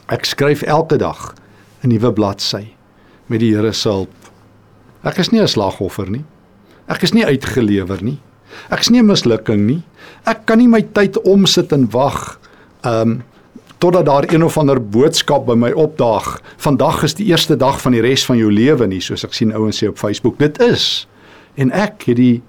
ek 0.09 0.25
skryf 0.25 0.63
elke 0.63 0.97
dag 0.97 1.35
'n 1.83 1.89
nuwe 1.89 2.13
bladsy 2.13 2.75
met 3.27 3.41
die 3.41 3.55
Here 3.55 3.73
se 3.73 3.89
hulp. 3.89 4.13
Ek 5.05 5.19
is 5.19 5.31
nie 5.31 5.41
'n 5.41 5.49
slagoffer 5.49 6.11
nie. 6.11 6.25
Ek 6.89 7.03
is 7.03 7.13
nie 7.13 7.25
uitgelewer 7.25 8.03
nie. 8.03 8.21
Ek 8.71 8.81
is 8.81 8.91
nie 8.91 9.01
'n 9.01 9.07
mislukking 9.07 9.67
nie. 9.67 9.83
Ek 10.27 10.47
kan 10.47 10.59
nie 10.59 10.69
my 10.69 10.83
tyd 10.83 11.21
omsit 11.23 11.73
en 11.73 11.91
wag 11.91 12.39
um 12.85 13.23
totdat 13.79 14.07
daar 14.07 14.33
een 14.33 14.45
of 14.45 14.59
ander 14.59 14.79
boodskap 14.81 15.47
by 15.47 15.55
my 15.55 15.73
opdaag. 15.73 16.41
Vandag 16.57 17.03
is 17.03 17.15
die 17.15 17.27
eerste 17.27 17.57
dag 17.57 17.81
van 17.81 17.93
die 17.93 18.01
res 18.01 18.25
van 18.25 18.39
jou 18.39 18.53
lewe 18.53 18.87
nie, 18.87 19.01
soos 19.01 19.25
ek 19.25 19.33
sien 19.33 19.53
ouens 19.53 19.83
sê 19.83 19.89
op 19.89 19.99
Facebook. 19.99 20.39
Dit 20.39 20.61
is. 20.61 21.09
En 21.57 21.73
ek 21.73 22.03
het 22.07 22.17
die 22.17 22.43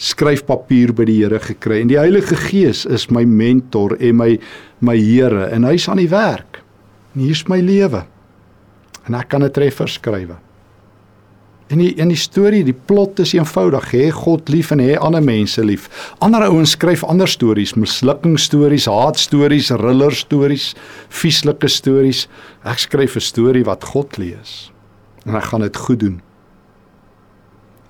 skryfpapier 0.00 0.94
by 0.96 1.04
die 1.08 1.18
Here 1.20 1.40
gekry 1.44 1.82
en 1.82 1.90
die 1.92 1.98
Heilige 2.00 2.38
Gees 2.48 2.86
is 2.88 3.10
my 3.12 3.26
mentor 3.28 3.96
en 4.00 4.16
my 4.16 4.30
my 4.80 4.96
Here 4.96 5.50
en 5.52 5.66
hy's 5.68 5.88
aan 5.92 6.00
die 6.00 6.08
werk. 6.08 6.62
En 7.14 7.26
hier's 7.26 7.44
my 7.50 7.60
lewe. 7.60 8.06
En 9.06 9.14
ek 9.14 9.28
kan 9.28 9.44
'n 9.44 9.50
treffer 9.50 9.88
skryf. 9.88 10.30
En 11.70 11.78
die 11.78 11.92
in 12.02 12.08
die 12.08 12.18
storie, 12.18 12.64
die 12.64 12.74
plot 12.74 13.20
is 13.22 13.32
eenvoudig, 13.36 13.92
hê 13.92 14.10
God 14.10 14.48
lief 14.48 14.72
en 14.74 14.80
hê 14.82 14.96
ander 14.98 15.22
mense 15.22 15.62
lief. 15.62 15.86
Ander 16.18 16.42
ouens 16.48 16.70
skryf 16.74 17.04
ander 17.04 17.28
stories, 17.28 17.76
mislukkingsstories, 17.78 18.88
haatstories, 18.90 19.70
rillerstories, 19.70 20.74
vieslike 21.08 21.68
stories. 21.68 22.26
Ek 22.64 22.78
skryf 22.78 23.16
'n 23.16 23.20
storie 23.20 23.64
wat 23.64 23.84
God 23.84 24.18
lees. 24.18 24.72
En 25.26 25.36
ek 25.36 25.44
gaan 25.44 25.60
dit 25.60 25.76
goed 25.76 26.00
doen. 26.00 26.20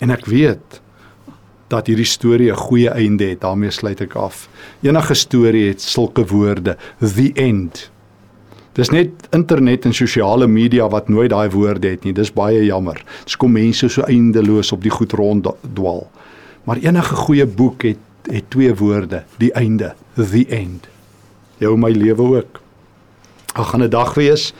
En 0.00 0.10
ek 0.10 0.26
weet 0.26 0.80
dat 1.70 1.86
hierdie 1.86 2.08
storie 2.08 2.50
'n 2.50 2.56
goeie 2.56 2.90
einde 2.90 3.24
het. 3.24 3.40
daarmee 3.40 3.70
sluit 3.70 4.00
ek 4.00 4.14
af. 4.14 4.48
Enige 4.82 5.14
storie 5.14 5.68
het 5.68 5.80
sulke 5.80 6.26
woorde, 6.26 6.76
the 6.98 7.32
end. 7.34 7.90
Dis 8.72 8.90
net 8.90 9.10
internet 9.30 9.84
en 9.84 9.94
sosiale 9.94 10.46
media 10.46 10.88
wat 10.88 11.08
nooit 11.08 11.30
daai 11.30 11.50
woorde 11.50 11.88
het 11.88 12.04
nie. 12.04 12.12
Dis 12.12 12.32
baie 12.32 12.64
jammer. 12.64 13.02
Dis 13.24 13.36
kom 13.36 13.52
mense 13.52 13.88
so 13.88 14.02
eindeloos 14.02 14.72
op 14.72 14.82
die 14.82 14.90
goed 14.90 15.12
rond 15.12 15.48
dwaal. 15.74 16.10
Maar 16.64 16.76
enige 16.76 17.14
goeie 17.14 17.46
boek 17.46 17.82
het 17.82 17.98
het 18.30 18.50
twee 18.50 18.74
woorde, 18.74 19.24
die 19.38 19.52
einde, 19.52 19.94
the 20.14 20.46
end. 20.48 20.88
Jou 21.58 21.76
my 21.78 21.90
lewe 21.90 22.22
ook. 22.36 22.60
Ag 23.54 23.70
gaan 23.70 23.82
'n 23.82 23.90
dag 23.90 24.14
wees 24.14 24.52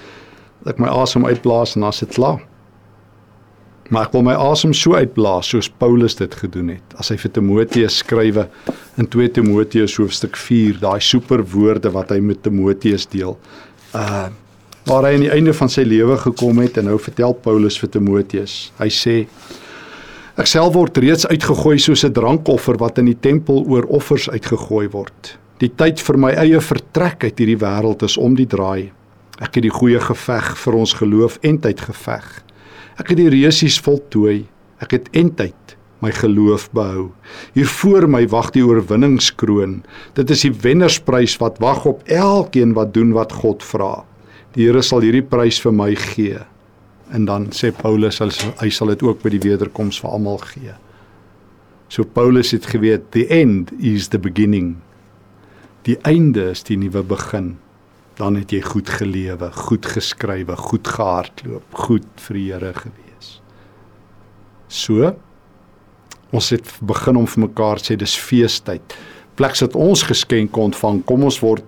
dat 0.63 0.73
ek 0.73 0.79
my 0.79 0.89
asem 0.89 1.27
uitblaas 1.27 1.75
en 1.75 1.81
dan 1.81 1.93
sit 1.93 2.09
klaar. 2.09 2.50
Maar 3.91 4.07
ek 4.07 4.13
wil 4.15 4.23
my 4.23 4.37
asem 4.39 4.73
so 4.77 4.95
uitblaas 4.95 5.49
soos 5.51 5.69
Paulus 5.83 6.15
dit 6.19 6.35
gedoen 6.43 6.77
het. 6.77 6.95
As 6.95 7.11
hy 7.11 7.17
vir 7.19 7.33
Timoteus 7.35 7.97
skrywe 8.05 8.47
in 9.01 9.09
2 9.11 9.33
Timoteus 9.41 9.97
hoofstuk 9.99 10.39
4, 10.39 10.79
daai 10.83 11.01
super 11.03 11.43
woorde 11.43 11.91
wat 11.91 12.13
hy 12.15 12.21
met 12.23 12.43
Timoteus 12.47 13.09
deel 13.11 13.37
uh 13.95 14.29
waar 14.89 15.05
hy 15.05 15.11
aan 15.15 15.23
die 15.23 15.31
einde 15.31 15.53
van 15.55 15.69
sy 15.71 15.83
lewe 15.85 16.17
gekom 16.19 16.59
het 16.63 16.79
en 16.81 16.89
nou 16.89 16.97
vertel 16.99 17.35
Paulus 17.45 17.77
vir 17.79 17.91
Timoteus. 17.93 18.55
Hy 18.79 18.89
sê 18.91 19.17
ek 20.41 20.49
self 20.49 20.73
word 20.75 20.97
reeds 21.05 21.29
uitgegooi 21.29 21.77
soos 21.79 22.03
'n 22.05 22.17
drankoffer 22.17 22.79
wat 22.81 22.99
in 22.99 23.11
die 23.13 23.19
tempel 23.21 23.63
oor 23.69 23.85
offers 23.87 24.31
uitgegooi 24.31 24.89
word. 24.91 25.37
Die 25.61 25.69
tyd 25.69 26.01
vir 26.01 26.17
my 26.17 26.33
eie 26.33 26.61
vertrek 26.61 27.25
uit 27.25 27.39
hierdie 27.39 27.61
wêreld 27.61 28.03
is 28.03 28.17
om 28.17 28.35
die 28.35 28.49
draai. 28.49 28.91
Ek 29.39 29.55
het 29.55 29.63
die 29.63 29.71
goeie 29.71 30.01
geveg 30.01 30.57
vir 30.57 30.75
ons 30.75 30.93
geloof 30.95 31.39
en 31.43 31.59
tyd 31.59 31.81
geveg. 31.81 32.43
Ek 33.01 33.15
het 33.15 33.21
die 33.23 33.31
reusies 33.33 33.79
voltooi. 33.81 34.45
Ek 34.85 34.93
het 34.93 35.09
entyd 35.17 35.77
my 36.01 36.11
geloof 36.17 36.69
behou. 36.77 37.11
Hier 37.57 37.69
voor 37.69 38.07
my 38.09 38.23
wag 38.33 38.51
die 38.57 38.65
oorwinningskroon. 38.65 39.81
Dit 40.17 40.33
is 40.33 40.45
die 40.47 40.53
wennersprys 40.65 41.37
wat 41.41 41.61
wag 41.61 41.85
op 41.89 42.05
elkeen 42.09 42.75
wat 42.77 42.95
doen 42.97 43.13
wat 43.17 43.33
God 43.41 43.65
vra. 43.65 44.05
Die 44.57 44.67
Here 44.67 44.83
sal 44.83 45.05
hierdie 45.05 45.25
prys 45.25 45.61
vir 45.63 45.77
my 45.77 45.91
gee. 45.97 46.41
En 47.13 47.27
dan 47.29 47.49
sê 47.57 47.73
Paulus 47.75 48.21
hy 48.21 48.71
sal 48.73 48.93
dit 48.95 49.03
ook 49.05 49.23
by 49.25 49.35
die 49.37 49.43
wederkoms 49.45 50.01
vir 50.01 50.17
almal 50.17 50.41
gee. 50.53 50.77
So 51.91 52.05
Paulus 52.05 52.53
het 52.55 52.69
geweet 52.71 53.11
the 53.17 53.27
end 53.29 53.73
is 53.79 54.09
the 54.13 54.19
beginning. 54.19 54.79
Die 55.89 55.99
einde 56.07 56.51
is 56.53 56.63
die 56.69 56.79
nuwe 56.79 57.03
begin. 57.03 57.57
Dan 58.21 58.37
het 58.37 58.53
jy 58.53 58.61
goed 58.61 58.89
gelewe, 59.01 59.49
goed 59.53 59.87
geskrywe, 59.89 60.57
goed 60.57 60.89
gehardloop, 60.89 61.65
goed 61.87 62.07
vir 62.27 62.37
die 62.37 62.47
Here 62.53 62.73
gewees. 62.77 63.41
So 64.69 65.15
Ons 66.31 66.53
het 66.55 66.69
begin 66.87 67.19
om 67.19 67.27
vir 67.27 67.43
mekaar 67.49 67.81
sê 67.83 67.97
dis 67.99 68.15
feestyd. 68.15 68.95
Plek 69.39 69.57
sit 69.59 69.75
ons 69.75 70.05
geskenk 70.07 70.55
ontvang. 70.59 71.03
Kom 71.07 71.25
ons 71.27 71.41
word 71.43 71.65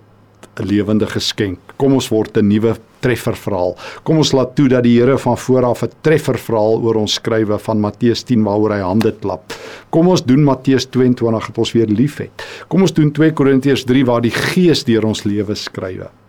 'n 0.61 0.67
lewende 0.67 1.07
geskenk. 1.07 1.59
Kom 1.79 1.95
ons 1.95 2.09
word 2.11 2.37
'n 2.37 2.47
nuwe 2.47 2.77
trefferverhaal. 3.01 3.77
Kom 4.05 4.19
ons 4.19 4.33
laat 4.33 4.55
toe 4.55 4.69
dat 4.69 4.85
die 4.85 5.01
Here 5.01 5.19
van 5.19 5.37
vooraf 5.37 5.83
'n 5.83 5.91
trefferverhaal 6.03 6.83
oor 6.83 6.95
ons 6.95 7.15
skrywe 7.15 7.59
van 7.59 7.81
Matteus 7.81 8.23
10 8.23 8.45
waaroor 8.45 8.73
hy 8.73 8.81
hande 8.81 9.13
klap. 9.13 9.53
Kom 9.91 10.09
ons 10.09 10.23
doen 10.23 10.45
Matteus 10.45 10.87
22 10.87 11.47
dat 11.47 11.59
ons 11.59 11.73
weer 11.73 11.87
liefhet. 11.89 12.31
Kom 12.69 12.83
ons 12.83 12.93
doen 12.93 13.11
2 13.11 13.33
Korintiërs 13.33 13.85
3 13.85 14.05
waar 14.05 14.21
die 14.21 14.31
Gees 14.31 14.85
deur 14.85 15.05
ons 15.05 15.25
lewe 15.25 15.55
skrywe. 15.55 16.22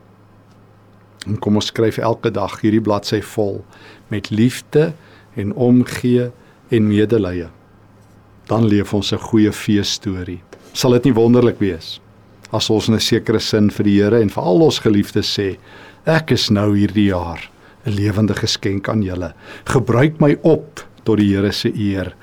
En 1.27 1.39
kom 1.39 1.55
ons 1.55 1.65
skryf 1.71 1.97
elke 1.97 2.31
dag 2.31 2.59
hierdie 2.61 2.81
bladsy 2.81 3.21
vol 3.21 3.63
met 4.07 4.29
liefde 4.29 4.93
en 5.35 5.53
omgee 5.53 6.31
en 6.69 6.87
medelee 6.87 7.49
dan 8.47 8.65
leef 8.67 8.93
ons 8.93 9.13
'n 9.13 9.17
goeie 9.17 9.51
feesstorie. 9.51 10.41
Sal 10.73 10.91
dit 10.91 11.03
nie 11.03 11.13
wonderlik 11.13 11.59
wees 11.59 11.99
as 12.51 12.69
ons 12.69 12.87
in 12.87 12.95
'n 12.95 12.99
sekere 12.99 13.39
sin 13.39 13.69
vir 13.69 13.83
die 13.83 14.01
Here 14.01 14.21
en 14.21 14.29
vir 14.29 14.43
al 14.43 14.61
ons 14.61 14.79
geliefdes 14.79 15.39
sê, 15.39 15.57
ek 16.05 16.31
is 16.31 16.49
nou 16.49 16.75
hierdie 16.75 17.09
jaar 17.09 17.49
'n 17.85 17.91
lewende 17.91 18.33
geskenk 18.33 18.89
aan 18.89 19.01
julle. 19.01 19.33
Gebruik 19.65 20.19
my 20.19 20.37
op 20.43 20.85
tot 21.03 21.17
die 21.17 21.35
Here 21.35 21.51
se 21.51 21.69
eer. 21.69 22.15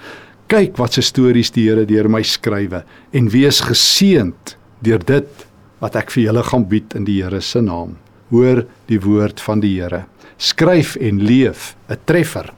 Kyk 0.49 0.77
wat 0.77 0.93
se 0.93 1.03
stories 1.03 1.51
die 1.51 1.69
Here 1.69 1.85
deur 1.85 2.09
my 2.09 2.23
skrywe 2.23 2.85
en 3.13 3.29
wees 3.29 3.61
geseënd 3.61 4.57
deur 4.83 4.99
dit 4.99 5.47
wat 5.81 5.97
ek 5.97 6.11
vir 6.11 6.25
julle 6.25 6.43
gaan 6.43 6.69
bied 6.69 6.95
in 6.95 7.05
die 7.05 7.23
Here 7.23 7.41
se 7.41 7.61
naam. 7.61 7.97
Hoor 8.31 8.65
die 8.87 9.01
woord 9.03 9.41
van 9.43 9.61
die 9.61 9.75
Here. 9.81 10.05
Skryf 10.39 10.97
en 10.97 11.19
leef 11.19 11.77
'n 11.89 11.99
treffer 12.05 12.53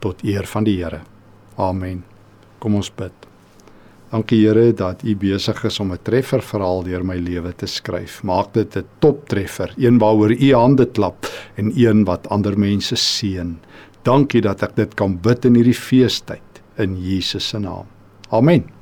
tot 0.00 0.24
eer 0.24 0.46
van 0.46 0.64
die 0.64 0.82
Here. 0.82 1.00
Amen. 1.56 2.04
Kom 2.58 2.74
ons 2.74 2.90
bid. 2.90 3.12
Dankie 4.10 4.46
Here 4.46 4.72
dat 4.72 5.02
U 5.04 5.14
besig 5.16 5.64
is 5.64 5.80
om 5.80 5.92
'n 5.92 6.02
treffer 6.02 6.42
verhaal 6.42 6.82
deur 6.82 7.04
my 7.04 7.16
lewe 7.16 7.52
te 7.52 7.66
skryf. 7.66 8.22
Maak 8.22 8.52
dit 8.52 8.76
'n 8.76 8.84
toptreffer, 9.00 9.74
een 9.76 9.98
waaroor 9.98 10.32
U 10.32 10.54
hande 10.54 10.86
klap 10.86 11.26
en 11.56 11.72
een 11.76 12.04
wat 12.04 12.28
ander 12.28 12.58
mense 12.58 12.96
seën. 12.96 13.58
Dankie 14.02 14.40
dat 14.40 14.62
ek 14.62 14.76
dit 14.76 14.94
kan 14.94 15.20
bid 15.20 15.44
in 15.44 15.54
hierdie 15.54 15.74
feestyd 15.74 16.62
in 16.76 16.96
Jesus 16.96 17.48
se 17.48 17.58
naam. 17.58 17.86
Amen. 18.30 18.81